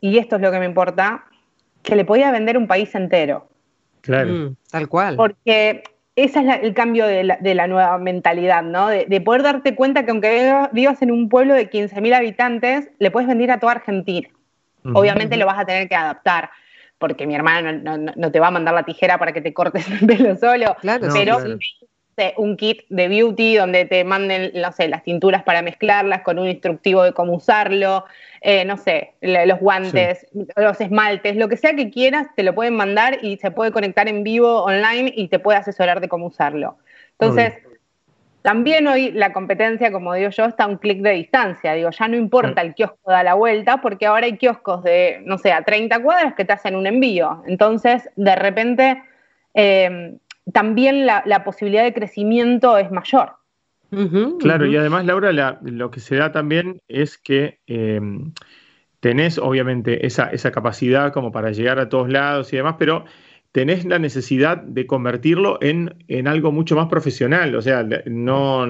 y 0.00 0.18
esto 0.18 0.36
es 0.36 0.42
lo 0.42 0.50
que 0.50 0.58
me 0.58 0.66
importa, 0.66 1.24
que 1.82 1.96
le 1.96 2.04
podía 2.04 2.30
vender 2.30 2.58
un 2.58 2.66
país 2.66 2.94
entero. 2.94 3.48
Claro. 4.02 4.32
Mm, 4.32 4.56
tal 4.70 4.88
cual. 4.88 5.16
Porque 5.16 5.82
ese 6.14 6.40
es 6.40 6.62
el 6.62 6.74
cambio 6.74 7.06
de 7.06 7.24
la, 7.24 7.66
nueva 7.66 7.98
mentalidad, 7.98 8.62
¿no? 8.62 8.88
De, 8.88 9.20
poder 9.20 9.42
darte 9.42 9.74
cuenta 9.74 10.04
que 10.04 10.10
aunque 10.10 10.68
vivas 10.72 11.02
en 11.02 11.10
un 11.10 11.28
pueblo 11.28 11.54
de 11.54 11.70
15.000 11.70 12.14
habitantes, 12.14 12.88
le 12.98 13.10
puedes 13.10 13.28
vender 13.28 13.50
a 13.50 13.60
toda 13.60 13.72
Argentina. 13.72 14.28
Obviamente 14.94 15.36
lo 15.36 15.46
vas 15.46 15.58
a 15.58 15.64
tener 15.64 15.88
que 15.88 15.96
adaptar, 15.96 16.50
porque 16.98 17.26
mi 17.26 17.34
hermana 17.34 17.72
no, 17.72 18.30
te 18.30 18.38
va 18.38 18.46
a 18.46 18.52
mandar 18.52 18.72
la 18.72 18.84
tijera 18.84 19.18
para 19.18 19.32
que 19.32 19.40
te 19.40 19.52
cortes 19.52 19.90
el 19.90 20.06
pelo 20.06 20.36
solo, 20.36 20.76
claro, 20.80 21.08
pero 21.12 21.38
un 22.36 22.56
kit 22.56 22.82
de 22.88 23.08
beauty 23.08 23.56
donde 23.56 23.84
te 23.84 24.02
manden, 24.04 24.52
no 24.54 24.72
sé, 24.72 24.88
las 24.88 25.02
tinturas 25.02 25.42
para 25.42 25.62
mezclarlas 25.62 26.22
con 26.22 26.38
un 26.38 26.48
instructivo 26.48 27.02
de 27.02 27.12
cómo 27.12 27.34
usarlo, 27.34 28.04
eh, 28.40 28.64
no 28.64 28.76
sé, 28.76 29.12
los 29.20 29.58
guantes, 29.60 30.26
los 30.56 30.80
esmaltes, 30.80 31.36
lo 31.36 31.48
que 31.48 31.56
sea 31.56 31.74
que 31.74 31.90
quieras, 31.90 32.28
te 32.34 32.42
lo 32.42 32.54
pueden 32.54 32.74
mandar 32.74 33.18
y 33.22 33.36
se 33.36 33.50
puede 33.50 33.70
conectar 33.70 34.08
en 34.08 34.22
vivo 34.22 34.62
online 34.62 35.12
y 35.14 35.28
te 35.28 35.38
puede 35.38 35.58
asesorar 35.58 36.00
de 36.00 36.08
cómo 36.08 36.26
usarlo. 36.26 36.78
Entonces, 37.18 37.54
también 38.42 38.86
hoy 38.86 39.10
la 39.10 39.32
competencia, 39.32 39.90
como 39.90 40.14
digo 40.14 40.30
yo, 40.30 40.44
está 40.44 40.64
a 40.64 40.68
un 40.68 40.76
clic 40.76 41.02
de 41.02 41.10
distancia. 41.10 41.72
Digo, 41.72 41.90
ya 41.90 42.06
no 42.06 42.16
importa 42.16 42.62
el 42.62 42.74
kiosco 42.74 43.10
da 43.10 43.24
la 43.24 43.34
vuelta, 43.34 43.78
porque 43.78 44.06
ahora 44.06 44.26
hay 44.26 44.38
kioscos 44.38 44.84
de, 44.84 45.20
no 45.24 45.36
sé, 45.36 45.52
a 45.52 45.62
30 45.62 46.00
cuadras 46.00 46.34
que 46.34 46.44
te 46.44 46.52
hacen 46.52 46.76
un 46.76 46.86
envío. 46.86 47.42
Entonces, 47.46 48.08
de 48.14 48.36
repente, 48.36 49.02
eh, 49.54 50.16
también 50.52 51.06
la, 51.06 51.44
posibilidad 51.44 51.84
de 51.84 51.94
crecimiento 51.94 52.78
es 52.78 52.90
mayor. 52.90 53.32
claro, 54.40 54.66
y 54.66 54.76
además, 54.76 55.04
Laura, 55.04 55.58
lo 55.62 55.90
que 55.90 56.00
se 56.00 56.16
da 56.16 56.32
también 56.32 56.80
es 56.88 57.18
que 57.18 57.60
eh, 57.66 58.00
tenés 59.00 59.38
obviamente 59.38 60.06
esa, 60.06 60.30
esa 60.30 60.52
capacidad 60.52 61.12
como 61.12 61.32
para 61.32 61.50
llegar 61.50 61.78
a 61.78 61.88
todos 61.88 62.08
lados 62.08 62.52
y 62.52 62.56
demás, 62.56 62.76
pero 62.78 63.04
tenés 63.56 63.86
la 63.86 63.98
necesidad 63.98 64.58
de 64.58 64.86
convertirlo 64.86 65.56
en, 65.62 65.94
en, 66.08 66.28
algo 66.28 66.52
mucho 66.52 66.76
más 66.76 66.88
profesional. 66.88 67.54
O 67.54 67.62
sea, 67.62 67.88
no, 68.04 68.66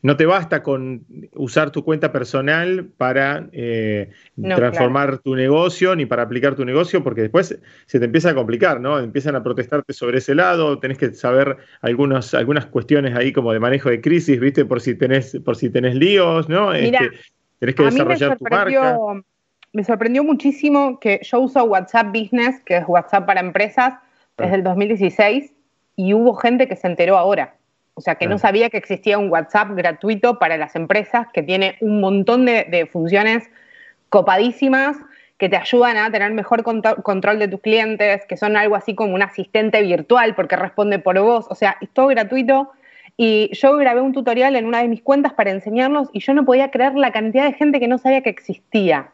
no 0.00 0.16
te 0.16 0.24
basta 0.24 0.62
con 0.62 1.04
usar 1.34 1.72
tu 1.72 1.84
cuenta 1.84 2.10
personal 2.10 2.86
para 2.96 3.50
eh, 3.52 4.08
transformar 4.42 5.18
tu 5.18 5.36
negocio 5.36 5.94
ni 5.94 6.06
para 6.06 6.22
aplicar 6.22 6.54
tu 6.54 6.64
negocio, 6.64 7.04
porque 7.04 7.20
después 7.20 7.60
se 7.84 7.98
te 7.98 8.06
empieza 8.06 8.30
a 8.30 8.34
complicar, 8.34 8.80
¿no? 8.80 8.98
Empiezan 8.98 9.36
a 9.36 9.42
protestarte 9.42 9.92
sobre 9.92 10.16
ese 10.16 10.34
lado, 10.34 10.78
tenés 10.78 10.96
que 10.96 11.12
saber 11.12 11.58
algunos, 11.82 12.32
algunas 12.32 12.64
cuestiones 12.64 13.14
ahí 13.14 13.30
como 13.30 13.52
de 13.52 13.60
manejo 13.60 13.90
de 13.90 14.00
crisis, 14.00 14.40
¿viste? 14.40 14.64
Por 14.64 14.80
si 14.80 14.94
tenés, 14.94 15.38
por 15.44 15.56
si 15.56 15.68
tenés 15.68 15.96
líos, 15.96 16.48
¿no? 16.48 16.72
Este, 16.72 17.10
tenés 17.58 17.74
que 17.74 17.82
desarrollar 17.82 18.38
tu 18.38 18.44
marca. 18.44 18.96
Me 19.74 19.84
sorprendió 19.84 20.24
muchísimo 20.24 20.98
que 20.98 21.20
yo 21.22 21.40
uso 21.40 21.62
WhatsApp 21.64 22.06
Business, 22.06 22.62
que 22.64 22.78
es 22.78 22.84
WhatsApp 22.88 23.26
para 23.26 23.40
empresas, 23.40 23.94
desde 24.36 24.56
el 24.56 24.64
2016 24.64 25.52
y 25.96 26.14
hubo 26.14 26.34
gente 26.34 26.68
que 26.68 26.76
se 26.76 26.86
enteró 26.86 27.16
ahora. 27.16 27.54
O 27.94 28.00
sea, 28.00 28.16
que 28.16 28.26
no 28.26 28.38
sabía 28.38 28.70
que 28.70 28.76
existía 28.76 29.18
un 29.18 29.30
WhatsApp 29.30 29.70
gratuito 29.70 30.40
para 30.40 30.56
las 30.56 30.74
empresas 30.74 31.28
que 31.32 31.44
tiene 31.44 31.76
un 31.80 32.00
montón 32.00 32.44
de, 32.44 32.88
funciones 32.92 33.48
copadísimas 34.08 34.96
que 35.38 35.48
te 35.48 35.56
ayudan 35.56 35.96
a 35.96 36.10
tener 36.10 36.32
mejor 36.32 36.64
control 36.64 37.38
de 37.38 37.48
tus 37.48 37.60
clientes, 37.60 38.24
que 38.26 38.36
son 38.36 38.56
algo 38.56 38.74
así 38.74 38.94
como 38.94 39.14
un 39.14 39.22
asistente 39.22 39.80
virtual 39.82 40.34
porque 40.34 40.56
responde 40.56 40.98
por 40.98 41.18
vos. 41.20 41.46
O 41.50 41.54
sea, 41.54 41.76
es 41.80 41.88
todo 41.90 42.08
gratuito. 42.08 42.72
Y 43.16 43.50
yo 43.52 43.76
grabé 43.76 44.00
un 44.00 44.12
tutorial 44.12 44.56
en 44.56 44.66
una 44.66 44.82
de 44.82 44.88
mis 44.88 45.02
cuentas 45.02 45.32
para 45.32 45.52
enseñarlos 45.52 46.08
y 46.12 46.18
yo 46.18 46.34
no 46.34 46.44
podía 46.44 46.72
creer 46.72 46.94
la 46.96 47.12
cantidad 47.12 47.44
de 47.44 47.52
gente 47.52 47.78
que 47.78 47.86
no 47.86 47.98
sabía 47.98 48.22
que 48.22 48.30
existía. 48.30 49.10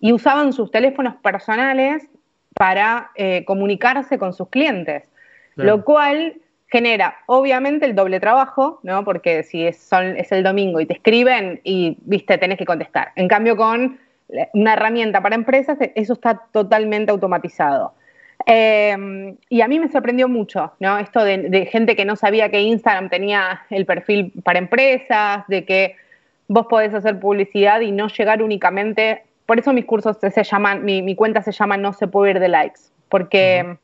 Y 0.00 0.12
usaban 0.12 0.52
sus 0.52 0.72
teléfonos 0.72 1.14
personales 1.16 2.08
para 2.54 3.10
eh, 3.16 3.44
comunicarse 3.44 4.18
con 4.18 4.32
sus 4.32 4.48
clientes, 4.48 5.10
lo 5.56 5.84
cual 5.84 6.34
genera 6.68 7.18
obviamente 7.26 7.86
el 7.86 7.94
doble 7.94 8.18
trabajo, 8.18 8.80
¿no? 8.82 9.04
Porque 9.04 9.44
si 9.44 9.64
es, 9.64 9.90
es 9.92 10.32
el 10.32 10.42
domingo 10.42 10.80
y 10.80 10.86
te 10.86 10.94
escriben 10.94 11.60
y, 11.62 11.96
viste, 12.02 12.38
tenés 12.38 12.58
que 12.58 12.64
contestar. 12.64 13.12
En 13.14 13.28
cambio, 13.28 13.56
con 13.56 13.98
una 14.52 14.72
herramienta 14.72 15.20
para 15.20 15.36
empresas, 15.36 15.78
eso 15.94 16.14
está 16.14 16.42
totalmente 16.50 17.12
automatizado. 17.12 17.94
Em, 18.46 19.36
y 19.48 19.60
a 19.60 19.68
mí 19.68 19.78
me 19.78 19.88
sorprendió 19.88 20.28
mucho, 20.28 20.72
¿no? 20.80 20.98
Esto 20.98 21.24
de, 21.24 21.66
gente 21.70 21.96
que 21.96 22.04
no 22.04 22.16
sabía 22.16 22.50
que 22.50 22.60
Instagram 22.60 23.08
tenía 23.08 23.62
el 23.70 23.86
perfil 23.86 24.32
para 24.42 24.58
empresas, 24.58 25.46
de 25.48 25.64
que 25.64 25.96
vos 26.48 26.66
podés 26.66 26.92
hacer 26.92 27.18
publicidad 27.20 27.80
y 27.80 27.90
no 27.90 28.08
llegar 28.08 28.42
únicamente 28.42 29.22
por 29.46 29.58
eso 29.58 29.72
mis 29.72 29.84
cursos 29.84 30.16
se, 30.20 30.44
llaman, 30.44 30.84
mi, 30.84 31.14
cuenta 31.14 31.42
se 31.42 31.52
llama 31.52 31.76
No 31.76 31.92
se 31.92 32.06
puede 32.06 32.32
ir 32.32 32.40
de 32.40 32.48
likes, 32.48 32.80
porque 33.08 33.76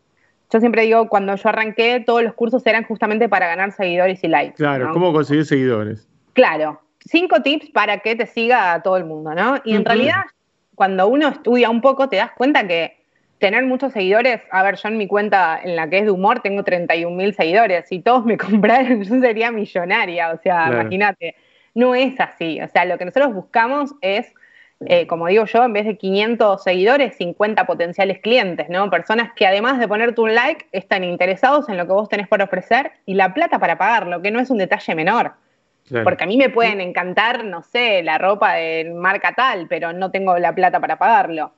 yo 0.52 0.60
siempre 0.60 0.82
digo, 0.82 1.08
cuando 1.08 1.34
yo 1.36 1.48
arranqué, 1.48 2.02
todos 2.04 2.22
los 2.22 2.34
cursos 2.34 2.66
eran 2.66 2.84
justamente 2.84 3.28
para 3.28 3.46
ganar 3.46 3.72
seguidores 3.72 4.22
y 4.24 4.28
likes. 4.28 4.56
Claro, 4.56 4.90
¿cómo 4.92 5.12
conseguir 5.12 5.44
seguidores? 5.44 6.08
Claro, 6.32 6.80
cinco 7.00 7.42
tips 7.42 7.70
para 7.70 7.98
que 7.98 8.16
te 8.16 8.26
siga 8.26 8.80
todo 8.82 8.96
el 8.96 9.04
mundo, 9.04 9.34
¿no? 9.34 9.60
Y 9.64 9.74
en 9.74 9.84
realidad, 9.84 10.24
cuando 10.74 11.08
uno 11.08 11.28
estudia 11.28 11.70
un 11.70 11.80
poco, 11.80 12.08
te 12.08 12.16
das 12.16 12.32
cuenta 12.32 12.66
que 12.66 13.00
tener 13.38 13.64
muchos 13.64 13.92
seguidores, 13.92 14.40
a 14.50 14.62
ver, 14.62 14.76
yo 14.76 14.88
en 14.88 14.98
mi 14.98 15.06
cuenta 15.06 15.58
en 15.62 15.74
la 15.74 15.88
que 15.88 15.98
es 15.98 16.04
de 16.04 16.10
humor 16.10 16.40
tengo 16.40 16.62
31 16.62 17.16
mil 17.16 17.34
seguidores, 17.34 17.88
si 17.88 18.00
todos 18.00 18.24
me 18.24 18.36
compraran 18.38 19.02
yo 19.02 19.20
sería 19.20 19.50
millonaria, 19.50 20.30
o 20.30 20.38
sea, 20.38 20.68
imagínate, 20.68 21.34
no 21.74 21.94
es 21.94 22.20
así, 22.20 22.60
o 22.60 22.68
sea, 22.68 22.84
lo 22.84 22.98
que 22.98 23.06
nosotros 23.06 23.32
buscamos 23.32 23.94
es 24.02 24.32
eh, 24.86 25.06
como 25.06 25.26
digo 25.26 25.44
yo, 25.44 25.62
en 25.64 25.74
vez 25.74 25.84
de 25.84 25.98
500 25.98 26.62
seguidores, 26.62 27.16
50 27.16 27.66
potenciales 27.66 28.18
clientes, 28.20 28.68
¿no? 28.70 28.88
Personas 28.88 29.32
que 29.34 29.46
además 29.46 29.78
de 29.78 29.86
ponerte 29.86 30.20
un 30.20 30.34
like, 30.34 30.66
están 30.72 31.04
interesados 31.04 31.68
en 31.68 31.76
lo 31.76 31.86
que 31.86 31.92
vos 31.92 32.08
tenés 32.08 32.28
por 32.28 32.40
ofrecer 32.40 32.92
y 33.04 33.14
la 33.14 33.34
plata 33.34 33.58
para 33.58 33.76
pagarlo, 33.76 34.22
que 34.22 34.30
no 34.30 34.40
es 34.40 34.48
un 34.48 34.58
detalle 34.58 34.94
menor. 34.94 35.32
Porque 36.04 36.22
a 36.22 36.26
mí 36.26 36.36
me 36.36 36.50
pueden 36.50 36.80
encantar, 36.80 37.44
no 37.44 37.62
sé, 37.62 38.02
la 38.04 38.16
ropa 38.16 38.54
de 38.54 38.92
marca 38.94 39.34
tal, 39.34 39.66
pero 39.66 39.92
no 39.92 40.12
tengo 40.12 40.38
la 40.38 40.54
plata 40.54 40.78
para 40.78 40.98
pagarlo. 40.98 41.52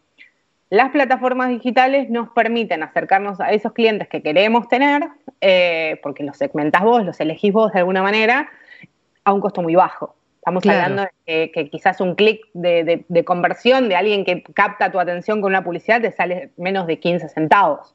Las 0.71 0.91
plataformas 0.91 1.51
digitales 1.51 2.09
nos 2.09 2.31
permiten 2.31 2.83
acercarnos 2.83 3.41
a 3.41 3.53
esos 3.53 3.73
clientes 3.73 4.09
que 4.09 4.23
queremos 4.23 4.69
tener, 4.69 5.07
eh, 5.43 6.01
porque 6.03 6.25
los 6.25 6.39
segmentás 6.39 6.83
vos, 6.83 7.05
los 7.05 7.21
elegís 7.21 7.53
vos 7.53 7.73
de 7.73 7.81
alguna 7.81 8.03
manera, 8.03 8.49
a 9.23 9.35
un 9.35 9.41
costo 9.43 9.61
muy 9.61 9.75
bajo. 9.75 10.17
Estamos 10.43 10.67
hablando 10.67 11.07
de 11.25 11.53
que, 11.53 11.71
quizás 11.71 12.01
un 12.01 12.17
clic 12.17 12.41
de, 12.53 13.05
de, 13.09 13.25
conversión 13.25 13.89
de 13.89 13.95
alguien 13.95 14.25
que 14.25 14.43
capta 14.43 14.91
tu 14.91 14.99
atención 14.99 15.41
con 15.41 15.53
una 15.53 15.63
publicidad 15.63 16.01
te 16.01 16.11
sale 16.11 16.51
menos 16.57 16.89
de 16.89 16.99
15 16.99 17.29
centavos. 17.29 17.95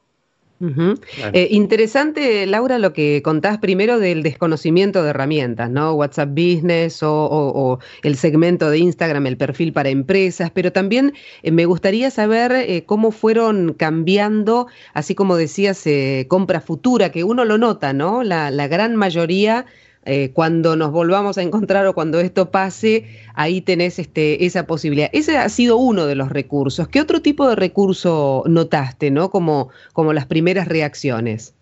Eh, 1.33 1.49
interesante, 1.51 2.45
Laura, 2.45 2.79
lo 2.79 2.93
que 2.93 3.21
contás 3.21 3.57
primero 3.57 3.99
del 3.99 4.23
desconocimiento 4.23 5.03
de 5.03 5.09
herramientas, 5.09 5.69
¿no? 5.69 5.91
WhatsApp 5.93 6.29
Business 6.29 7.03
o, 7.03 7.79
el 8.01 8.15
segmento 8.15 8.69
de 8.69 8.77
Instagram, 8.77 9.27
el 9.27 9.35
perfil 9.35 9.73
para 9.73 9.89
empresas, 9.89 10.49
pero 10.49 10.71
también 10.71 11.13
eh, 11.43 11.51
me 11.51 11.65
gustaría 11.65 12.09
saber 12.11 12.53
eh, 12.53 12.85
cómo 12.85 13.11
fueron 13.11 13.73
cambiando, 13.73 14.67
así 14.93 15.15
como 15.15 15.35
decías, 15.35 15.83
compra 16.29 16.61
futura, 16.61 17.11
que 17.11 17.25
uno 17.25 17.43
lo 17.43 17.57
nota, 17.57 17.91
¿no? 17.91 18.23
La, 18.23 18.51
la 18.51 18.69
gran 18.69 18.95
mayoría 18.95 19.65
eh, 20.07 20.31
cuando 20.31 20.77
nos 20.77 20.91
volvamos 20.91 21.37
a 21.37 21.41
encontrar 21.41 21.85
o 21.85 21.93
cuando 21.93 22.21
esto 22.21 22.49
pase, 22.49 23.05
ahí 23.33 23.59
tenés 23.59 23.99
este, 23.99 24.45
esa 24.45 24.65
posibilidad. 24.65 25.09
Ese 25.11 25.37
ha 25.37 25.49
sido 25.49 25.75
uno 25.75 26.05
de 26.05 26.15
los 26.15 26.29
recursos. 26.29 26.87
¿Qué 26.87 27.01
otro 27.01 27.21
tipo 27.21 27.47
de 27.49 27.57
recurso 27.57 28.43
notaste, 28.47 29.11
no? 29.11 29.29
Como, 29.29 29.69
como 29.91 30.13
las 30.13 30.25
primeras 30.25 30.69
reacciones. 30.69 31.53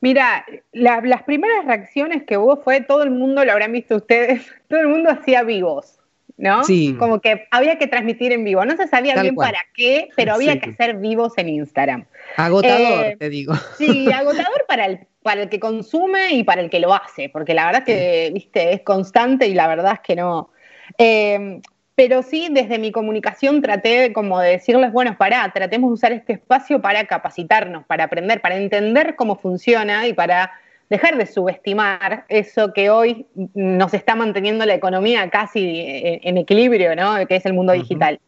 Mira, 0.00 0.44
las 0.72 1.22
primeras 1.22 1.64
reacciones 1.64 2.24
que 2.24 2.36
hubo 2.36 2.60
fue, 2.60 2.80
todo 2.80 3.04
el 3.04 3.12
mundo, 3.12 3.44
lo 3.44 3.52
habrán 3.52 3.70
visto 3.70 3.94
ustedes, 3.96 4.42
todo 4.68 4.80
el 4.80 4.88
mundo 4.88 5.10
hacía 5.10 5.44
vivos. 5.44 6.00
¿no? 6.38 6.64
Sí. 6.64 6.96
Como 6.98 7.20
que 7.20 7.46
había 7.52 7.78
que 7.78 7.86
transmitir 7.86 8.32
en 8.32 8.42
vivo. 8.42 8.64
No 8.64 8.76
se 8.76 8.88
sabía 8.88 9.20
bien 9.22 9.36
para 9.36 9.60
qué, 9.74 10.08
pero 10.16 10.34
había 10.34 10.58
que 10.58 10.70
hacer 10.70 10.96
vivos 10.96 11.34
en 11.36 11.50
Instagram. 11.50 12.06
Agotador, 12.36 13.04
eh, 13.04 13.16
te 13.16 13.28
digo. 13.28 13.54
Sí, 13.78 14.10
agotador 14.12 14.64
para 14.66 14.86
el, 14.86 15.06
para 15.22 15.42
el 15.42 15.48
que 15.48 15.60
consume 15.60 16.34
y 16.34 16.44
para 16.44 16.60
el 16.60 16.70
que 16.70 16.80
lo 16.80 16.94
hace, 16.94 17.28
porque 17.28 17.54
la 17.54 17.66
verdad 17.66 17.84
que, 17.84 18.30
viste, 18.32 18.72
es 18.72 18.82
constante 18.82 19.46
y 19.46 19.54
la 19.54 19.66
verdad 19.66 19.94
es 19.94 20.00
que 20.00 20.16
no. 20.16 20.50
Eh, 20.98 21.60
pero 21.94 22.22
sí, 22.22 22.48
desde 22.50 22.78
mi 22.78 22.90
comunicación 22.90 23.60
traté 23.60 24.12
como 24.12 24.40
de 24.40 24.50
decirles, 24.50 24.92
bueno, 24.92 25.16
pará, 25.18 25.50
tratemos 25.52 25.90
de 25.90 25.94
usar 25.94 26.12
este 26.12 26.34
espacio 26.34 26.80
para 26.80 27.06
capacitarnos, 27.06 27.84
para 27.84 28.04
aprender, 28.04 28.40
para 28.40 28.56
entender 28.56 29.14
cómo 29.14 29.36
funciona 29.36 30.06
y 30.06 30.14
para 30.14 30.52
dejar 30.88 31.16
de 31.16 31.26
subestimar 31.26 32.24
eso 32.28 32.72
que 32.72 32.90
hoy 32.90 33.26
nos 33.54 33.94
está 33.94 34.14
manteniendo 34.14 34.64
la 34.64 34.74
economía 34.74 35.28
casi 35.30 35.84
en, 36.22 36.38
equilibrio, 36.38 36.96
¿no? 36.96 37.26
Que 37.26 37.36
es 37.36 37.46
el 37.46 37.52
mundo 37.52 37.72
digital. 37.72 38.20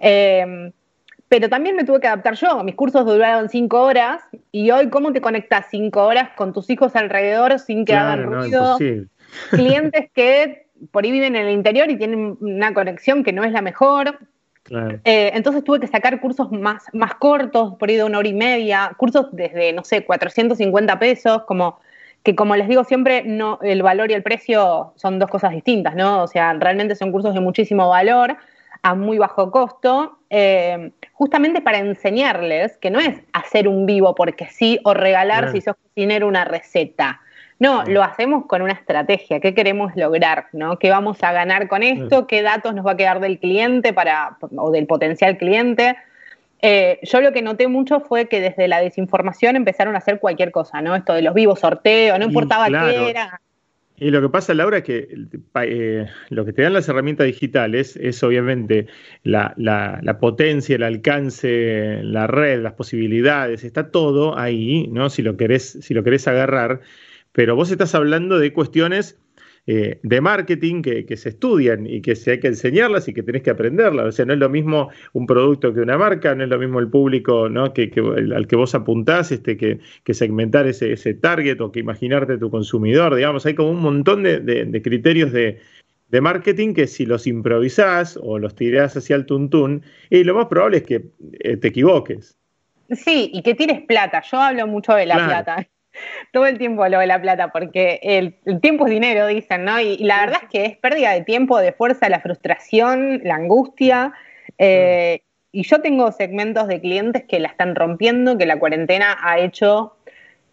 Em, 0.00 0.72
pero 1.28 1.48
también 1.48 1.76
me 1.76 1.84
tuve 1.84 2.00
que 2.00 2.06
adaptar 2.06 2.34
yo. 2.34 2.62
Mis 2.62 2.74
cursos 2.74 3.04
duraron 3.04 3.48
cinco 3.48 3.82
horas 3.82 4.22
y 4.52 4.70
hoy, 4.70 4.88
¿cómo 4.90 5.12
te 5.12 5.20
conectas 5.20 5.66
cinco 5.70 6.04
horas 6.04 6.30
con 6.36 6.52
tus 6.52 6.70
hijos 6.70 6.94
alrededor 6.94 7.58
sin 7.58 7.84
que 7.84 7.94
hagan 7.94 8.24
ruido? 8.24 8.78
Clientes 9.50 10.10
que 10.14 10.66
por 10.90 11.04
ahí 11.04 11.10
viven 11.10 11.36
en 11.36 11.46
el 11.46 11.54
interior 11.54 11.90
y 11.90 11.96
tienen 11.96 12.36
una 12.40 12.72
conexión 12.74 13.24
que 13.24 13.32
no 13.32 13.44
es 13.44 13.52
la 13.52 13.62
mejor. 13.62 14.18
Eh, 15.04 15.30
entonces 15.34 15.62
tuve 15.62 15.80
que 15.80 15.86
sacar 15.86 16.20
cursos 16.20 16.50
más, 16.50 16.84
más 16.92 17.14
cortos, 17.14 17.74
por 17.76 17.88
ahí 17.88 17.96
de 17.96 18.04
una 18.04 18.18
hora 18.18 18.28
y 18.28 18.34
media, 18.34 18.92
cursos 18.96 19.28
desde, 19.32 19.72
no 19.72 19.84
sé, 19.84 20.04
450 20.04 20.98
pesos, 20.98 21.42
como 21.44 21.78
que 22.22 22.34
como 22.34 22.56
les 22.56 22.66
digo 22.66 22.82
siempre, 22.82 23.22
no, 23.24 23.60
el 23.62 23.82
valor 23.82 24.10
y 24.10 24.14
el 24.14 24.24
precio 24.24 24.92
son 24.96 25.20
dos 25.20 25.30
cosas 25.30 25.52
distintas, 25.52 25.94
¿no? 25.94 26.24
O 26.24 26.26
sea, 26.26 26.52
realmente 26.54 26.96
son 26.96 27.12
cursos 27.12 27.32
de 27.34 27.40
muchísimo 27.40 27.88
valor, 27.88 28.36
a 28.82 28.94
muy 28.96 29.18
bajo 29.18 29.52
costo, 29.52 30.15
eh, 30.30 30.90
justamente 31.12 31.60
para 31.60 31.78
enseñarles 31.78 32.76
que 32.78 32.90
no 32.90 32.98
es 32.98 33.20
hacer 33.32 33.68
un 33.68 33.86
vivo 33.86 34.14
porque 34.14 34.46
sí 34.46 34.80
o 34.84 34.94
regalar 34.94 35.52
si 35.52 35.60
sos 35.60 35.76
cocinero 35.76 36.26
una 36.26 36.44
receta. 36.44 37.20
No, 37.58 37.84
lo 37.84 38.02
hacemos 38.02 38.44
con 38.46 38.60
una 38.60 38.74
estrategia, 38.74 39.40
qué 39.40 39.54
queremos 39.54 39.96
lograr, 39.96 40.48
¿no? 40.52 40.78
¿Qué 40.78 40.90
vamos 40.90 41.22
a 41.22 41.32
ganar 41.32 41.68
con 41.68 41.82
esto? 41.82 42.26
¿Qué 42.26 42.42
datos 42.42 42.74
nos 42.74 42.86
va 42.86 42.92
a 42.92 42.96
quedar 42.98 43.20
del 43.20 43.38
cliente 43.38 43.94
para, 43.94 44.36
o 44.56 44.70
del 44.70 44.86
potencial 44.86 45.38
cliente? 45.38 45.96
Eh, 46.60 46.98
yo 47.02 47.20
lo 47.22 47.32
que 47.32 47.40
noté 47.40 47.68
mucho 47.68 48.00
fue 48.00 48.28
que 48.28 48.40
desde 48.40 48.68
la 48.68 48.80
desinformación 48.80 49.56
empezaron 49.56 49.94
a 49.94 49.98
hacer 49.98 50.20
cualquier 50.20 50.50
cosa, 50.50 50.82
¿no? 50.82 50.94
Esto 50.94 51.14
de 51.14 51.22
los 51.22 51.32
vivos 51.32 51.60
sorteos, 51.60 52.18
no 52.18 52.26
importaba 52.26 52.66
qué 52.66 53.10
era. 53.10 53.40
Y 53.98 54.10
lo 54.10 54.20
que 54.20 54.28
pasa, 54.28 54.52
Laura, 54.52 54.78
es 54.78 54.84
que 54.84 55.08
eh, 55.62 56.06
lo 56.28 56.44
que 56.44 56.52
te 56.52 56.62
dan 56.62 56.74
las 56.74 56.88
herramientas 56.88 57.26
digitales 57.26 57.96
es 57.96 58.22
obviamente 58.22 58.86
la, 59.22 59.54
potencia, 60.20 60.76
el 60.76 60.82
alcance, 60.82 62.00
la 62.02 62.26
red, 62.26 62.60
las 62.60 62.74
posibilidades, 62.74 63.64
está 63.64 63.90
todo 63.90 64.38
ahí, 64.38 64.86
¿no? 64.88 65.08
Si 65.08 65.22
lo 65.22 65.36
querés, 65.38 65.78
si 65.80 65.94
lo 65.94 66.04
querés 66.04 66.28
agarrar, 66.28 66.82
pero 67.32 67.56
vos 67.56 67.70
estás 67.70 67.94
hablando 67.94 68.38
de 68.38 68.52
cuestiones 68.52 69.18
eh, 69.68 69.98
de 70.04 70.20
marketing 70.20 70.80
que, 70.80 71.16
se 71.16 71.30
estudian 71.30 71.88
y 71.88 72.00
que 72.00 72.14
se 72.14 72.30
hay 72.30 72.40
que 72.40 72.46
enseñarlas 72.46 73.08
y 73.08 73.12
que 73.12 73.24
tenés 73.24 73.42
que 73.42 73.50
aprenderlas. 73.50 74.06
O 74.06 74.12
sea, 74.12 74.24
no 74.24 74.32
es 74.32 74.38
lo 74.38 74.48
mismo 74.48 74.90
un 75.12 75.26
producto 75.26 75.74
que 75.74 75.80
una 75.80 75.98
marca, 75.98 76.36
no 76.36 76.44
es 76.44 76.50
lo 76.50 76.58
mismo 76.58 76.78
el 76.78 76.88
público 76.88 77.48
¿no? 77.48 77.72
que, 77.72 77.90
al 78.32 78.46
que 78.46 78.54
vos 78.54 78.76
apuntás, 78.76 79.32
este, 79.32 79.56
que, 79.56 79.80
segmentar 80.14 80.68
ese, 80.68 80.92
ese, 80.92 81.14
target 81.14 81.60
o 81.60 81.72
que 81.72 81.80
imaginarte 81.80 82.38
tu 82.38 82.48
consumidor. 82.48 83.16
Digamos, 83.16 83.44
hay 83.44 83.56
como 83.56 83.70
un 83.70 83.80
montón 83.80 84.22
de, 84.22 84.80
criterios 84.84 85.32
de, 85.32 85.58
marketing 86.20 86.72
que 86.72 86.86
si 86.86 87.04
los 87.04 87.26
improvisás 87.26 88.16
o 88.22 88.38
los 88.38 88.54
tirás 88.54 88.96
hacia 88.96 89.16
el 89.16 89.26
tuntún, 89.26 89.82
y 90.10 90.22
lo 90.22 90.34
más 90.34 90.46
probable 90.46 90.76
es 90.76 90.82
que 90.84 91.10
eh, 91.40 91.56
te 91.56 91.68
equivoques. 91.68 92.38
Sí, 92.90 93.30
y 93.32 93.42
que 93.42 93.54
tires 93.54 93.82
plata. 93.82 94.22
Yo 94.30 94.38
hablo 94.38 94.68
mucho 94.68 94.94
de 94.94 95.06
la 95.06 95.26
plata 95.26 95.68
todo 96.32 96.46
el 96.46 96.58
tiempo 96.58 96.86
lo 96.88 96.98
de 96.98 97.06
la 97.06 97.20
plata, 97.20 97.48
porque 97.48 98.00
el, 98.02 98.36
tiempo 98.60 98.86
es 98.86 98.90
dinero, 98.90 99.26
dicen, 99.26 99.64
¿no? 99.64 99.80
Y, 99.80 99.98
la 99.98 100.20
verdad 100.20 100.40
es 100.42 100.48
que 100.48 100.64
es 100.64 100.76
pérdida 100.76 101.12
de 101.12 101.22
tiempo, 101.22 101.58
de 101.58 101.72
fuerza, 101.72 102.08
la 102.08 102.20
frustración, 102.20 103.20
la 103.24 103.36
angustia. 103.36 104.12
Eh, 104.58 105.22
y 105.52 105.62
yo 105.62 105.80
tengo 105.80 106.12
segmentos 106.12 106.68
de 106.68 106.80
clientes 106.80 107.24
que 107.24 107.40
la 107.40 107.48
están 107.48 107.74
rompiendo, 107.74 108.36
que 108.36 108.46
la 108.46 108.58
cuarentena 108.58 109.16
ha 109.22 109.38
hecho 109.38 109.96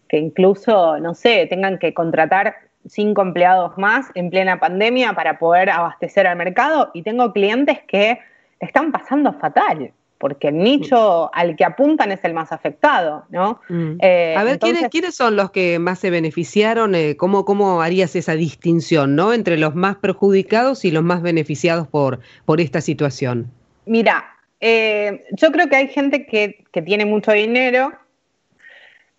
que 0.08 0.18
incluso, 0.18 0.98
no 1.00 1.14
sé, 1.14 1.46
tengan 1.46 1.78
que 1.78 1.94
contratar 1.94 2.56
cinco 2.86 3.22
empleados 3.22 3.76
más 3.78 4.06
en 4.14 4.30
plena 4.30 4.60
pandemia 4.60 5.14
para 5.14 5.38
poder 5.38 5.70
abastecer 5.70 6.26
al 6.26 6.36
mercado. 6.36 6.90
Y 6.94 7.02
tengo 7.02 7.32
clientes 7.32 7.80
que 7.86 8.18
están 8.60 8.92
pasando 8.92 9.32
fatal 9.34 9.92
porque 10.18 10.48
el 10.48 10.58
nicho 10.58 11.30
al 11.34 11.56
que 11.56 11.64
apuntan 11.64 12.12
es 12.12 12.20
el 12.24 12.34
más 12.34 12.52
afectado, 12.52 13.24
¿no? 13.30 13.60
Mm. 13.68 13.96
Eh, 14.00 14.34
a 14.36 14.44
ver, 14.44 14.58
¿quiénes, 14.58 15.14
son 15.14 15.36
los 15.36 15.50
que 15.50 15.78
más 15.78 15.98
se 15.98 16.10
beneficiaron? 16.10 16.94
Eh, 16.94 17.16
¿cómo, 17.16 17.44
¿Cómo 17.44 17.82
harías 17.82 18.16
esa 18.16 18.34
distinción, 18.34 19.16
¿no? 19.16 19.32
Entre 19.32 19.56
los 19.56 19.74
más 19.74 19.96
perjudicados 19.96 20.84
y 20.84 20.90
los 20.90 21.02
más 21.02 21.22
beneficiados 21.22 21.88
por, 21.88 22.20
por 22.44 22.60
esta 22.60 22.80
situación. 22.80 23.50
Mira, 23.86 24.24
eh, 24.60 25.24
yo 25.32 25.52
creo 25.52 25.68
que 25.68 25.76
hay 25.76 25.88
gente 25.88 26.26
que, 26.26 26.64
que 26.72 26.82
tiene 26.82 27.04
mucho 27.04 27.32
dinero 27.32 27.92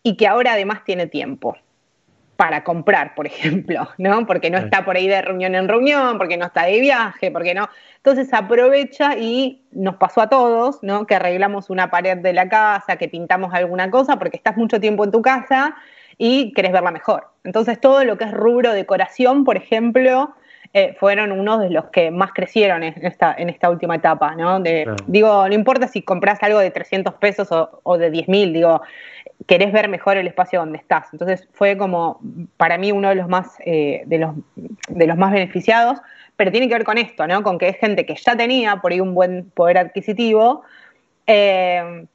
y 0.02 0.18
que 0.18 0.28
ahora 0.28 0.54
además 0.54 0.84
tiene 0.86 1.08
tiempo 1.08 1.56
para 2.36 2.64
comprar, 2.64 3.16
por 3.16 3.28
ejemplo, 3.28 3.88
¿no? 3.98 4.26
Porque 4.26 4.50
no 4.50 4.58
está 4.58 4.86
por 4.86 4.96
ahí 4.96 5.08
de 5.08 5.22
reunión 5.22 5.56
en 5.56 5.68
reunión, 5.68 6.18
porque 6.18 6.38
no 6.38 6.46
está 6.46 6.64
de 6.64 6.80
viaje, 6.80 7.32
porque 7.32 7.54
no. 7.54 7.70
Entonces 7.98 8.34
aprovecha 8.34 9.18
y 9.18 9.64
nos 9.72 9.96
pasó 9.96 10.22
a 10.22 10.30
todos, 10.30 10.80
¿no? 10.84 11.08
Que 11.08 11.16
arreglamos 11.16 11.70
una 11.70 11.90
pared 11.90 12.18
de 12.18 12.34
la 12.34 12.50
casa, 12.50 12.98
que 12.98 13.08
pintamos 13.08 13.54
alguna 13.54 13.90
cosa, 13.90 14.18
porque 14.18 14.38
estás 14.38 14.58
mucho 14.58 14.80
tiempo 14.80 15.04
en 15.04 15.12
tu 15.12 15.22
casa 15.22 15.76
y 16.18 16.54
querés 16.54 16.72
verla 16.72 16.92
mejor. 16.92 17.32
Entonces 17.44 17.80
todo 17.80 18.04
lo 18.04 18.18
que 18.18 18.26
es 18.26 18.32
rubro 18.32 18.74
decoración, 18.74 19.44
por 19.44 19.58
ejemplo, 19.58 20.36
eh, 20.78 20.94
fueron 21.00 21.32
unos 21.32 21.62
de 21.62 21.70
los 21.70 21.86
que 21.86 22.12
más 22.12 22.34
crecieron 22.34 22.84
en 22.84 22.94
esta, 23.06 23.34
en 23.38 23.48
esta 23.48 23.70
última 23.70 23.96
etapa, 23.96 24.36
¿no? 24.36 24.62
Digo, 25.08 25.48
no 25.48 25.54
importa 25.54 25.88
si 25.88 26.02
compras 26.02 26.44
algo 26.44 26.60
de 26.60 26.70
300 26.70 27.14
pesos 27.14 27.50
o, 27.54 27.80
o 27.84 27.98
de 27.98 28.12
10 28.12 28.28
mil, 28.28 28.52
digo, 28.52 28.82
querés 29.48 29.72
ver 29.72 29.88
mejor 29.88 30.18
el 30.18 30.28
espacio 30.28 30.60
donde 30.60 30.78
estás. 30.78 31.08
Entonces 31.14 31.48
fue 31.54 31.78
como 31.78 32.20
para 32.58 32.78
mí 32.78 32.92
uno 32.92 33.08
de 33.08 33.16
los 33.16 33.30
más, 33.30 33.56
eh, 33.66 34.04
de 34.06 34.18
los, 34.18 34.36
de 34.90 35.08
los 35.08 35.16
más 35.16 35.32
beneficiados, 35.32 36.00
pero 36.36 36.52
tiene 36.52 36.68
que 36.68 36.74
ver 36.74 36.84
con 36.84 36.98
esto, 36.98 37.26
¿no? 37.26 37.42
Con 37.42 37.58
que 37.58 37.70
es 37.70 37.78
gente 37.78 38.06
que 38.06 38.16
ya 38.16 38.36
tenía 38.36 38.76
por 38.82 38.92
ahí 38.92 39.00
un 39.00 39.16
buen 39.16 39.50
poder 39.52 39.78
adquisitivo. 39.78 40.64
Eh, 41.26 42.06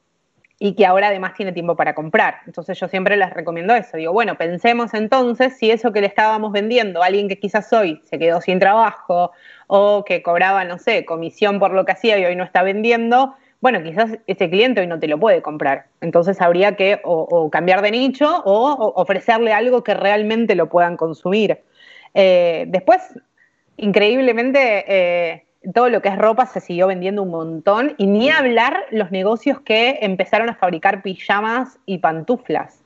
y 0.63 0.75
que 0.75 0.85
ahora 0.85 1.07
además 1.07 1.33
tiene 1.33 1.53
tiempo 1.53 1.75
para 1.75 1.95
comprar. 1.95 2.41
Entonces 2.45 2.79
yo 2.79 2.87
siempre 2.87 3.17
les 3.17 3.31
recomiendo 3.31 3.73
eso. 3.73 3.97
Digo, 3.97 4.13
bueno, 4.13 4.37
pensemos 4.37 4.93
entonces 4.93 5.57
si 5.57 5.71
eso 5.71 5.91
que 5.91 6.01
le 6.01 6.07
estábamos 6.07 6.51
vendiendo 6.51 7.01
a 7.01 7.07
alguien 7.07 7.27
que 7.27 7.39
quizás 7.39 7.73
hoy 7.73 7.99
se 8.03 8.19
quedó 8.19 8.41
sin 8.41 8.59
trabajo 8.59 9.31
o 9.65 10.05
que 10.05 10.21
cobraba, 10.21 10.63
no 10.63 10.77
sé, 10.77 11.03
comisión 11.03 11.57
por 11.57 11.71
lo 11.71 11.83
que 11.83 11.93
hacía 11.93 12.19
y 12.19 12.25
hoy 12.25 12.35
no 12.35 12.43
está 12.43 12.61
vendiendo, 12.61 13.33
bueno, 13.59 13.81
quizás 13.81 14.19
ese 14.27 14.51
cliente 14.51 14.81
hoy 14.81 14.87
no 14.87 14.99
te 14.99 15.07
lo 15.07 15.19
puede 15.19 15.41
comprar. 15.41 15.87
Entonces 15.99 16.39
habría 16.41 16.75
que 16.75 17.01
o, 17.05 17.49
cambiar 17.49 17.81
de 17.81 17.89
nicho 17.89 18.43
o, 18.45 18.93
ofrecerle 18.97 19.53
algo 19.53 19.83
que 19.83 19.95
realmente 19.95 20.53
lo 20.53 20.69
puedan 20.69 20.95
consumir. 20.95 21.57
Eh, 22.13 22.65
después, 22.67 23.01
increíblemente... 23.77 24.85
Eh, 24.87 25.45
todo 25.73 25.89
lo 25.89 26.01
que 26.01 26.09
es 26.09 26.17
ropa 26.17 26.45
se 26.45 26.59
siguió 26.59 26.87
vendiendo 26.87 27.23
un 27.23 27.29
montón 27.29 27.93
y 27.97 28.07
ni 28.07 28.29
hablar 28.29 28.85
los 28.89 29.11
negocios 29.11 29.59
que 29.61 29.99
empezaron 30.01 30.49
a 30.49 30.55
fabricar 30.55 31.01
pijamas 31.01 31.79
y 31.85 31.99
pantuflas. 31.99 32.83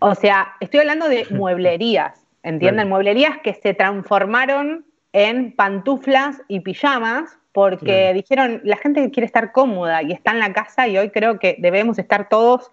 O 0.00 0.14
sea, 0.14 0.54
estoy 0.60 0.80
hablando 0.80 1.08
de 1.08 1.26
mueblerías, 1.30 2.20
¿entienden? 2.42 2.88
Mueblerías 2.88 3.38
que 3.42 3.54
se 3.54 3.74
transformaron 3.74 4.84
en 5.12 5.54
pantuflas 5.54 6.42
y 6.48 6.60
pijamas 6.60 7.38
porque 7.52 8.14
dijeron, 8.14 8.62
la 8.64 8.78
gente 8.78 9.10
quiere 9.10 9.26
estar 9.26 9.52
cómoda 9.52 10.02
y 10.02 10.12
está 10.12 10.30
en 10.30 10.38
la 10.38 10.54
casa 10.54 10.88
y 10.88 10.96
hoy 10.96 11.10
creo 11.10 11.38
que 11.38 11.56
debemos 11.58 11.98
estar 11.98 12.30
todos 12.30 12.72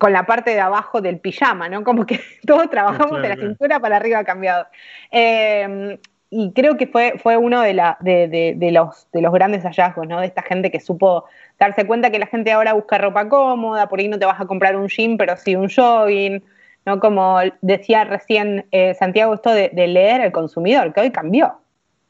con 0.00 0.14
la 0.14 0.24
parte 0.24 0.52
de 0.52 0.60
abajo 0.60 1.02
del 1.02 1.20
pijama, 1.20 1.68
¿no? 1.68 1.84
Como 1.84 2.06
que 2.06 2.20
todos 2.46 2.70
trabajamos 2.70 3.20
de 3.20 3.28
la 3.28 3.36
cintura 3.36 3.78
para 3.78 3.96
arriba 3.96 4.24
cambiado. 4.24 4.66
Eh, 5.10 5.98
y 6.30 6.52
creo 6.52 6.76
que 6.76 6.86
fue, 6.86 7.14
fue 7.22 7.36
uno 7.36 7.60
de, 7.60 7.74
la, 7.74 7.96
de, 8.00 8.26
de, 8.56 8.70
los, 8.72 9.08
de 9.12 9.22
los 9.22 9.32
grandes 9.32 9.62
hallazgos, 9.62 10.08
¿no? 10.08 10.20
De 10.20 10.26
esta 10.26 10.42
gente 10.42 10.70
que 10.70 10.80
supo 10.80 11.24
darse 11.58 11.86
cuenta 11.86 12.10
que 12.10 12.18
la 12.18 12.26
gente 12.26 12.50
ahora 12.50 12.72
busca 12.72 12.98
ropa 12.98 13.28
cómoda, 13.28 13.88
por 13.88 14.00
ahí 14.00 14.08
no 14.08 14.18
te 14.18 14.26
vas 14.26 14.40
a 14.40 14.46
comprar 14.46 14.76
un 14.76 14.88
jean, 14.88 15.16
pero 15.16 15.36
sí 15.36 15.54
un 15.54 15.68
jogging, 15.68 16.42
¿no? 16.84 16.98
Como 16.98 17.38
decía 17.62 18.04
recién 18.04 18.66
eh, 18.72 18.94
Santiago, 18.94 19.34
esto 19.34 19.52
de, 19.52 19.70
leer 19.72 20.20
al 20.20 20.32
consumidor, 20.32 20.92
que 20.92 21.00
hoy 21.00 21.10
cambió. 21.10 21.60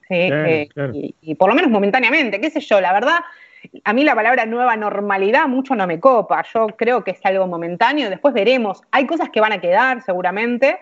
Eh, 0.09 0.69
y, 0.93 1.15
y, 1.21 1.35
por 1.35 1.49
lo 1.49 1.55
menos 1.55 1.71
momentáneamente, 1.71 2.41
qué 2.41 2.49
sé 2.49 2.61
yo, 2.61 2.81
la 2.81 2.93
verdad, 2.93 3.19
a 3.85 3.93
mí 3.93 4.05
la 4.05 4.15
palabra 4.15 4.47
nueva 4.47 4.77
normalidad 4.77 5.49
mucho 5.49 5.75
no 5.75 5.87
me 5.87 6.01
copa, 6.01 6.45
yo 6.55 6.69
creo 6.69 7.05
que 7.05 7.11
es 7.11 7.21
algo 7.25 7.47
momentáneo, 7.47 8.09
después 8.09 8.33
veremos, 8.33 8.83
hay 8.93 9.07
cosas 9.07 9.31
que 9.31 9.41
van 9.41 9.53
a 9.53 9.61
quedar 9.61 10.03
seguramente, 10.03 10.79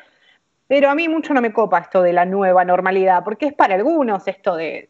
pero 0.66 0.88
a 0.88 0.94
mí 0.94 1.09
mucho 1.09 1.35
no 1.35 1.42
me 1.42 1.52
copa 1.52 1.78
esto 1.78 2.02
de 2.02 2.12
la 2.12 2.25
nueva 2.25 2.64
normalidad, 2.64 3.23
porque 3.23 3.47
es 3.47 3.52
para 3.52 3.75
algunos 3.75 4.26
esto 4.26 4.56
de, 4.56 4.88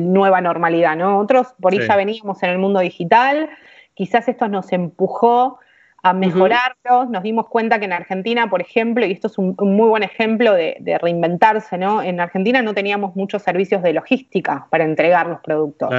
nueva 0.00 0.40
normalidad, 0.40 0.96
¿no? 0.96 1.18
Otros 1.18 1.54
por 1.60 1.72
ahí 1.72 1.80
ya 1.86 1.96
veníamos 1.96 2.42
en 2.42 2.50
el 2.50 2.58
mundo 2.58 2.80
digital, 2.80 3.50
quizás 3.94 4.28
esto 4.28 4.48
nos 4.48 4.72
empujó 4.72 5.58
a 6.02 6.12
mejorarlo, 6.12 7.06
nos 7.10 7.22
dimos 7.22 7.48
cuenta 7.48 7.78
que 7.78 7.84
en 7.84 7.92
Argentina, 7.92 8.48
por 8.48 8.60
ejemplo, 8.60 9.04
y 9.04 9.12
esto 9.12 9.26
es 9.26 9.38
un, 9.38 9.54
muy 9.58 9.88
buen 9.88 10.02
ejemplo 10.02 10.52
de, 10.52 10.98
reinventarse, 11.00 11.76
¿no? 11.76 12.02
En 12.02 12.20
Argentina 12.20 12.62
no 12.62 12.74
teníamos 12.74 13.16
muchos 13.16 13.42
servicios 13.42 13.82
de 13.82 13.92
logística 13.92 14.66
para 14.70 14.84
entregar 14.84 15.26
los 15.26 15.40
productos. 15.40 15.92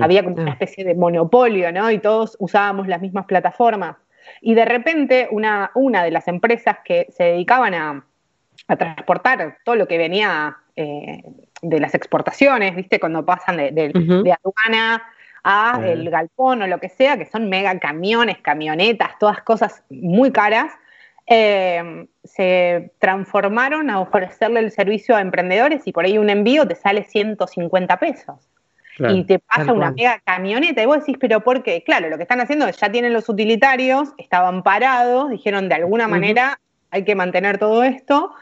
Había 0.00 0.22
como 0.22 0.36
una 0.36 0.52
especie 0.52 0.84
de 0.84 0.94
monopolio, 0.94 1.72
¿no? 1.72 1.90
Y 1.90 1.98
todos 1.98 2.36
usábamos 2.38 2.86
las 2.86 3.00
mismas 3.00 3.26
plataformas. 3.26 3.96
Y 4.40 4.54
de 4.54 4.64
repente 4.64 5.28
una, 5.32 5.72
una 5.74 6.04
de 6.04 6.12
las 6.12 6.28
empresas 6.28 6.78
que 6.84 7.06
se 7.10 7.24
dedicaban 7.24 7.74
a, 7.74 8.04
a 8.72 8.76
transportar 8.76 9.58
todo 9.64 9.76
lo 9.76 9.86
que 9.86 9.98
venía 9.98 10.56
eh, 10.76 11.22
de 11.60 11.80
las 11.80 11.94
exportaciones, 11.94 12.74
¿viste? 12.74 12.98
Cuando 12.98 13.24
pasan 13.24 13.56
de, 13.56 13.92
aduana 14.40 15.02
a 15.44 15.80
el 15.84 16.08
galpón 16.10 16.62
o 16.62 16.66
lo 16.66 16.78
que 16.78 16.88
sea, 16.88 17.16
que 17.16 17.26
son 17.26 17.48
mega 17.48 17.78
camiones, 17.78 18.38
camionetas, 18.38 19.18
todas 19.18 19.42
cosas 19.42 19.82
muy 19.90 20.32
caras, 20.32 20.72
eh, 21.26 22.06
se 22.24 22.92
transformaron 22.98 23.90
a 23.90 24.00
ofrecerle 24.00 24.60
el 24.60 24.70
servicio 24.70 25.16
a 25.16 25.20
emprendedores 25.20 25.82
y 25.86 25.92
por 25.92 26.04
ahí 26.04 26.18
un 26.18 26.30
envío 26.30 26.66
te 26.66 26.74
sale 26.74 27.04
150 27.04 27.96
pesos. 27.98 28.48
y 28.98 29.24
te 29.24 29.38
pasa 29.38 29.72
una 29.72 29.90
mega 29.90 30.20
camioneta 30.24 30.82
y 30.82 30.86
vos 30.86 30.98
decís, 30.98 31.16
pero 31.18 31.40
¿por 31.40 31.62
qué? 31.62 31.82
Claro, 31.82 32.10
lo 32.10 32.16
que 32.18 32.22
están 32.22 32.40
haciendo 32.40 32.66
es 32.66 32.76
ya 32.76 32.92
tienen 32.92 33.12
los 33.12 33.28
utilitarios, 33.28 34.10
estaban 34.18 34.62
parados, 34.62 35.30
dijeron 35.30 35.68
de 35.68 35.74
alguna 35.74 36.08
manera 36.08 36.60
hay 36.90 37.04
que 37.04 37.14
mantener 37.14 37.58
todo 37.58 37.82
esto, 37.82 38.32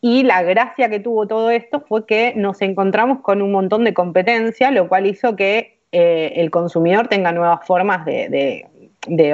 y 0.00 0.22
la 0.22 0.42
gracia 0.42 0.88
que 0.88 1.00
tuvo 1.00 1.26
todo 1.26 1.50
esto 1.50 1.80
fue 1.80 2.06
que 2.06 2.32
nos 2.36 2.62
encontramos 2.62 3.20
con 3.20 3.42
un 3.42 3.50
montón 3.50 3.84
de 3.84 3.94
competencia, 3.94 4.70
lo 4.70 4.88
cual 4.88 5.06
hizo 5.06 5.34
que 5.34 5.80
eh, 5.90 6.34
el 6.36 6.50
consumidor 6.50 7.08
tenga 7.08 7.32
nuevas 7.32 7.66
formas 7.66 8.04
de, 8.04 8.66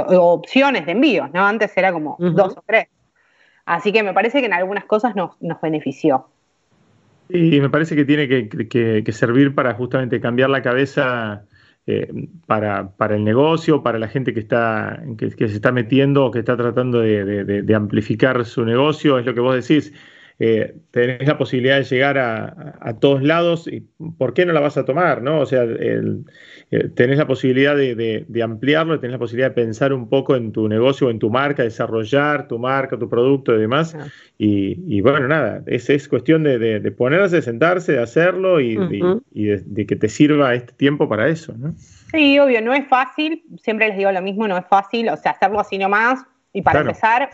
opciones 0.06 0.86
de 0.86 0.92
envíos, 0.92 1.30
¿no? 1.32 1.44
Antes 1.44 1.76
era 1.76 1.92
como 1.92 2.16
dos 2.18 2.56
o 2.56 2.64
tres. 2.66 2.86
Así 3.66 3.92
que 3.92 4.02
me 4.02 4.12
parece 4.12 4.40
que 4.40 4.46
en 4.46 4.52
algunas 4.52 4.84
cosas 4.84 5.14
nos, 5.16 5.32
benefició. 5.62 6.28
Y 7.28 7.60
me 7.60 7.70
parece 7.70 7.96
que 7.96 8.04
tiene 8.04 8.28
que, 8.28 9.12
servir 9.12 9.54
para 9.54 9.74
justamente 9.74 10.20
cambiar 10.20 10.50
la 10.50 10.62
cabeza 10.62 11.44
eh, 11.86 12.08
para, 12.46 12.92
el 13.10 13.24
negocio, 13.24 13.82
para 13.82 13.98
la 13.98 14.08
gente 14.08 14.32
que 14.32 14.40
está 14.40 15.02
que, 15.18 15.30
se 15.30 15.44
está 15.44 15.72
metiendo 15.72 16.26
o 16.26 16.30
que 16.30 16.38
está 16.38 16.56
tratando 16.56 17.00
de, 17.00 17.74
amplificar 17.74 18.44
su 18.44 18.64
negocio, 18.64 19.18
es 19.18 19.26
lo 19.26 19.34
que 19.34 19.40
vos 19.40 19.54
decís 19.54 19.92
eh, 20.40 20.74
tenés 20.90 21.28
la 21.28 21.38
posibilidad 21.38 21.76
de 21.76 21.84
llegar 21.84 22.18
a, 22.18 22.96
todos 22.98 23.22
lados, 23.22 23.68
y 23.68 23.86
¿por 24.18 24.34
qué 24.34 24.44
no 24.44 24.52
la 24.52 24.58
vas 24.58 24.76
a 24.76 24.84
tomar? 24.84 25.22
¿no? 25.22 25.38
O 25.38 25.46
sea, 25.46 25.62
el, 25.62 26.24
eh, 26.72 26.88
tenés 26.88 27.18
la 27.18 27.26
posibilidad 27.26 27.76
de, 27.76 28.42
ampliarlo, 28.42 28.98
tenés 28.98 29.12
la 29.12 29.18
posibilidad 29.18 29.50
de 29.50 29.54
pensar 29.54 29.92
un 29.92 30.08
poco 30.08 30.34
en 30.34 30.50
tu 30.50 30.68
negocio, 30.68 31.08
en 31.08 31.20
tu 31.20 31.30
marca, 31.30 31.62
desarrollar 31.62 32.48
tu 32.48 32.58
marca, 32.58 32.98
tu 32.98 33.08
producto 33.08 33.54
y 33.54 33.60
demás. 33.60 33.96
Y, 34.36 35.00
bueno, 35.02 35.28
nada, 35.28 35.62
es, 35.66 35.88
es 35.88 36.08
cuestión 36.08 36.42
de, 36.42 36.94
ponerse, 36.98 37.40
sentarse, 37.40 37.92
de 37.92 38.02
hacerlo 38.02 38.60
y, 38.60 38.74
de, 38.74 39.86
que 39.86 39.96
te 39.96 40.08
sirva 40.08 40.54
este 40.56 40.72
tiempo 40.72 41.08
para 41.08 41.28
eso. 41.28 41.54
¿no? 41.56 41.74
Sí, 42.10 42.40
obvio, 42.40 42.60
no 42.60 42.74
es 42.74 42.88
fácil, 42.88 43.44
siempre 43.62 43.86
les 43.86 43.96
digo 43.96 44.10
lo 44.10 44.20
mismo, 44.20 44.48
no 44.48 44.58
es 44.58 44.66
fácil, 44.66 45.08
o 45.10 45.16
sea, 45.16 45.30
hacerlo 45.30 45.60
así 45.60 45.78
nomás. 45.78 46.24
Y 46.52 46.62
para 46.62 46.80
empezar, 46.80 47.30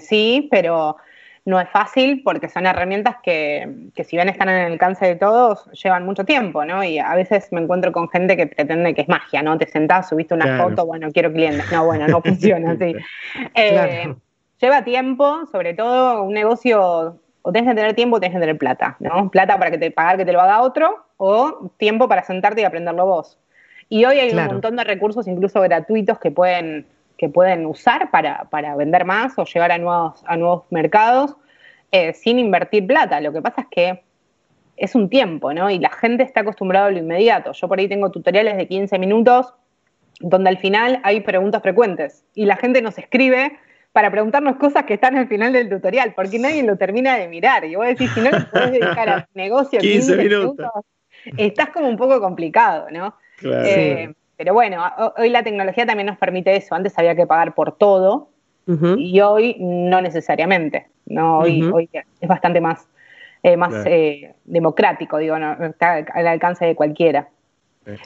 sí, 0.00 0.48
pero 0.50 0.96
no 1.44 1.60
es 1.60 1.68
fácil 1.70 2.22
porque 2.22 2.48
son 2.48 2.66
herramientas 2.66 3.16
que, 3.22 3.90
que, 3.94 4.04
si 4.04 4.16
bien 4.16 4.28
están 4.28 4.48
en 4.48 4.56
el 4.56 4.72
alcance 4.72 5.06
de 5.06 5.16
todos, 5.16 5.70
llevan 5.72 6.04
mucho 6.04 6.24
tiempo, 6.24 6.64
¿no? 6.64 6.84
Y 6.84 6.98
a 6.98 7.14
veces 7.14 7.48
me 7.52 7.60
encuentro 7.60 7.92
con 7.92 8.08
gente 8.08 8.36
que 8.36 8.46
pretende 8.46 8.94
que 8.94 9.02
es 9.02 9.08
magia, 9.08 9.42
¿no? 9.42 9.56
Te 9.58 9.66
sentás, 9.66 10.08
subiste 10.08 10.34
una 10.34 10.58
foto, 10.62 10.86
bueno, 10.86 11.08
quiero 11.12 11.32
clientes. 11.32 11.70
No, 11.72 11.86
bueno, 11.86 12.06
no 12.08 12.20
funciona 12.22 12.72
así. 12.72 12.94
Eh, 13.54 14.14
lleva 14.60 14.84
tiempo, 14.84 15.46
sobre 15.50 15.74
todo 15.74 16.22
un 16.22 16.34
negocio, 16.34 17.18
o 17.42 17.52
tenés 17.52 17.70
que 17.70 17.76
tener 17.76 17.94
tiempo 17.94 18.16
o 18.16 18.20
tenés 18.20 18.34
que 18.34 18.40
tener 18.40 18.58
plata, 18.58 18.96
¿no? 19.00 19.30
Plata 19.30 19.58
para 19.58 19.70
que 19.70 19.78
te 19.78 19.90
pagar 19.90 20.18
que 20.18 20.24
te 20.24 20.32
lo 20.32 20.40
haga 20.40 20.60
otro, 20.60 21.06
o 21.16 21.70
tiempo 21.76 22.08
para 22.08 22.22
sentarte 22.22 22.60
y 22.60 22.64
aprenderlo 22.64 23.06
vos. 23.06 23.38
Y 23.88 24.04
hoy 24.04 24.18
hay 24.18 24.30
un 24.30 24.46
montón 24.46 24.76
de 24.76 24.84
recursos, 24.84 25.26
incluso 25.26 25.60
gratuitos, 25.60 26.18
que 26.18 26.30
pueden 26.30 26.86
que 27.20 27.28
pueden 27.28 27.66
usar 27.66 28.10
para, 28.10 28.48
vender 28.76 29.04
más 29.04 29.38
o 29.38 29.44
llegar 29.44 29.70
a 29.72 29.76
nuevos, 29.76 30.24
a 30.26 30.38
nuevos 30.38 30.64
mercados 30.70 31.36
eh, 31.92 32.14
sin 32.14 32.38
invertir 32.38 32.86
plata. 32.86 33.20
Lo 33.20 33.30
que 33.30 33.42
pasa 33.42 33.60
es 33.60 33.66
que 33.70 34.02
es 34.78 34.94
un 34.94 35.10
tiempo, 35.10 35.52
¿no? 35.52 35.68
Y 35.68 35.78
la 35.78 35.90
gente 35.90 36.22
está 36.22 36.40
acostumbrada 36.40 36.86
a 36.86 36.90
lo 36.90 36.96
inmediato. 36.96 37.52
Yo 37.52 37.68
por 37.68 37.78
ahí 37.78 37.88
tengo 37.88 38.10
tutoriales 38.10 38.56
de 38.56 38.66
15 38.66 38.98
minutos 38.98 39.52
donde 40.18 40.48
al 40.48 40.56
final 40.56 40.98
hay 41.02 41.20
preguntas 41.20 41.60
frecuentes 41.60 42.24
y 42.34 42.46
la 42.46 42.56
gente 42.56 42.80
nos 42.80 42.96
escribe 42.96 43.52
para 43.92 44.10
preguntarnos 44.10 44.56
cosas 44.56 44.84
que 44.84 44.94
están 44.94 45.18
al 45.18 45.28
final 45.28 45.52
del 45.52 45.68
tutorial, 45.68 46.14
porque 46.14 46.38
nadie 46.38 46.62
lo 46.62 46.78
termina 46.78 47.18
de 47.18 47.28
mirar. 47.28 47.66
Y 47.66 47.74
vos 47.74 47.86
decís, 47.86 48.10
si 48.14 48.22
no 48.22 48.30
le 48.30 48.40
podés 48.46 48.72
dedicar 48.72 49.10
al 49.10 49.26
negocio 49.34 49.78
15, 49.78 50.16
minutos, 50.16 50.56
estás 51.36 51.68
como 51.68 51.86
un 51.86 51.98
poco 51.98 52.18
complicado, 52.18 52.86
¿no? 52.90 53.14
Claro. 53.36 53.66
Eh, 53.66 54.14
pero 54.40 54.54
bueno, 54.54 54.82
hoy 55.18 55.28
la 55.28 55.42
tecnología 55.42 55.84
también 55.84 56.06
nos 56.06 56.16
permite 56.16 56.56
eso. 56.56 56.74
Antes 56.74 56.98
había 56.98 57.14
que 57.14 57.26
pagar 57.26 57.54
por 57.54 57.76
todo 57.76 58.30
y 58.96 59.20
hoy 59.20 59.56
no 59.60 60.00
necesariamente. 60.00 60.86
No, 61.04 61.40
hoy, 61.40 61.62
hoy 61.70 61.90
es 61.92 62.26
bastante 62.26 62.58
más, 62.58 62.88
eh, 63.42 63.58
más 63.58 63.84
eh, 63.84 64.32
democrático, 64.46 65.18
digo, 65.18 65.36
está 65.36 65.96
al 66.14 66.26
alcance 66.26 66.64
de 66.64 66.74
cualquiera. 66.74 67.28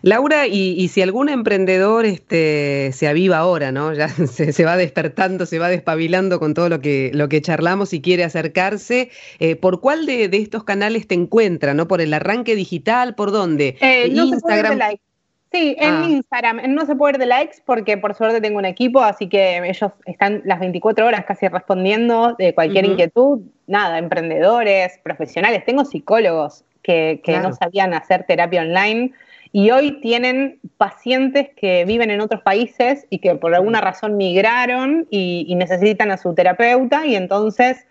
Laura, 0.03 0.49
y, 0.49 0.89
si 0.89 1.03
algún 1.03 1.29
emprendedor 1.29 2.05
este, 2.05 2.91
se 2.93 3.07
aviva 3.07 3.37
ahora, 3.37 3.71
¿no? 3.71 3.93
Ya 3.93 4.09
se, 4.27 4.65
va 4.65 4.77
despertando, 4.77 5.47
se 5.47 5.61
va 5.61 5.69
despabilando 5.69 6.41
con 6.41 6.53
todo 6.53 6.69
lo 6.69 6.81
que, 6.81 7.13
lo 7.15 7.29
que 7.29 7.43
charlamos 7.43 7.93
y 7.93 8.03
quiere 8.03 8.25
acercarse, 8.25 9.11
eh, 9.39 9.55
¿por 9.55 9.81
cuál 9.81 10.05
de, 10.05 10.25
estos 10.33 10.65
canales 10.65 11.07
te 11.07 11.15
encuentra, 11.15 11.75
¿no? 11.75 11.87
¿Por 11.87 12.01
el 12.01 12.13
arranque 12.13 12.57
digital? 12.57 13.15
¿Por 13.15 13.31
dónde? 13.31 13.77
Instagram. 14.09 14.81
Sí, 15.55 15.77
en 15.79 15.95
ah. 15.95 16.07
Instagram. 16.09 16.75
No 16.75 16.85
se 16.85 16.97
puede 16.97 17.13
ver 17.13 17.21
de 17.21 17.27
likes 17.27 17.59
porque 17.65 17.97
por 17.97 18.15
suerte 18.15 18.41
tengo 18.41 18.59
un 18.59 18.65
equipo, 18.65 19.01
así 19.01 19.29
que 19.29 19.59
ellos 19.59 19.93
están 20.05 20.43
las 20.45 20.59
24 20.59 21.07
horas 21.07 21.25
casi 21.27 21.47
respondiendo 21.47 22.35
de 22.37 22.53
cualquier 22.55 22.87
inquietud. 22.87 23.41
Nada, 23.69 23.99
emprendedores, 23.99 24.99
profesionales. 25.05 25.65
Tengo 25.65 25.85
psicólogos 25.85 26.65
que, 26.83 27.21
no 27.41 27.53
sabían 27.53 27.95
hacer 27.95 28.25
terapia 28.25 28.63
online 28.63 29.13
y 29.53 29.71
hoy 29.71 30.01
tienen 30.01 30.59
pacientes 30.77 31.51
que 31.57 31.85
viven 31.85 32.11
en 32.11 32.21
otros 32.21 32.43
países 32.43 33.07
y 33.09 33.21
que 33.21 33.37
por 33.37 33.55
alguna 33.55 33.81
razón 33.81 34.17
migraron 34.17 35.07
y, 35.09 35.55
necesitan 35.55 36.11
a 36.11 36.17
su 36.17 36.35
terapeuta 36.35 37.07
y 37.07 37.15
entonces 37.15 37.87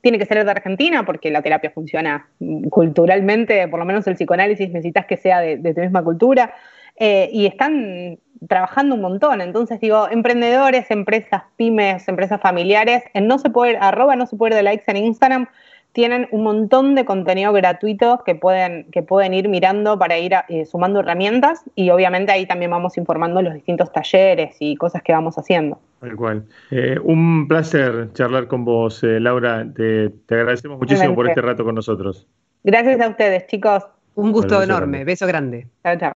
tiene 0.00 0.18
que 0.18 0.24
ser 0.24 0.42
de 0.42 0.50
Argentina 0.50 1.04
porque 1.04 1.30
la 1.30 1.42
terapia 1.42 1.70
funciona 1.70 2.26
culturalmente, 2.70 3.68
por 3.68 3.80
lo 3.80 3.84
menos 3.84 4.06
el 4.06 4.14
psicoanálisis 4.14 4.70
necesitas 4.70 5.04
que 5.04 5.18
sea 5.18 5.40
de, 5.40 5.58
tu 5.58 5.80
misma 5.82 6.02
cultura 6.02 6.54
eh, 6.96 7.28
y 7.32 7.46
están 7.46 8.18
trabajando 8.48 8.94
un 8.94 9.00
montón. 9.00 9.40
Entonces 9.40 9.80
digo, 9.80 10.08
emprendedores, 10.10 10.90
empresas, 10.90 11.42
pymes, 11.56 12.06
empresas 12.08 12.40
familiares, 12.40 13.02
en 13.14 13.26
no 13.26 13.38
se 13.38 13.50
puede, 13.50 13.76
arroba 13.76 14.16
no 14.16 14.26
se 14.26 14.36
puede 14.36 14.56
de 14.56 14.62
likes 14.62 14.84
en 14.88 14.96
Instagram, 14.98 15.46
tienen 15.92 16.26
un 16.30 16.42
montón 16.42 16.94
de 16.94 17.04
contenido 17.04 17.52
gratuito 17.52 18.22
que 18.24 18.34
pueden, 18.34 18.86
que 18.90 19.02
pueden 19.02 19.34
ir 19.34 19.48
mirando 19.48 19.98
para 19.98 20.18
ir 20.18 20.32
eh, 20.48 20.64
sumando 20.64 21.00
herramientas 21.00 21.62
y 21.74 21.90
obviamente 21.90 22.32
ahí 22.32 22.46
también 22.46 22.70
vamos 22.70 22.96
informando 22.96 23.42
los 23.42 23.54
distintos 23.54 23.92
talleres 23.92 24.56
y 24.58 24.74
cosas 24.76 25.02
que 25.02 25.12
vamos 25.12 25.36
haciendo. 25.36 25.78
Tal 26.00 26.16
cual. 26.16 26.44
Eh, 26.70 26.98
un 27.02 27.46
placer 27.46 28.10
charlar 28.14 28.48
con 28.48 28.64
vos, 28.64 29.04
eh, 29.04 29.20
Laura. 29.20 29.66
Te, 29.74 30.10
agradecemos 30.30 30.78
muchísimo 30.78 31.14
por 31.14 31.28
este 31.28 31.42
rato 31.42 31.62
con 31.62 31.74
nosotros. 31.74 32.26
Gracias 32.64 33.00
a 33.00 33.08
ustedes, 33.08 33.46
chicos. 33.46 33.84
Un 34.14 34.32
gusto 34.32 34.62
enorme. 34.62 35.04
Beso 35.04 35.26
grande. 35.26 35.68
Chao, 35.82 35.96
chao. 35.98 36.11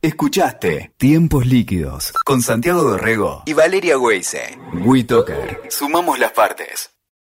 Escuchaste 0.00 0.92
Tiempos 0.96 1.44
Líquidos 1.44 2.12
con 2.24 2.40
Santiago 2.40 2.82
Dorrego 2.82 3.42
y 3.46 3.52
Valeria 3.52 3.98
Weise. 3.98 4.56
WeToker. 4.84 5.62
Sumamos 5.70 6.20
las 6.20 6.30
partes. 6.30 6.97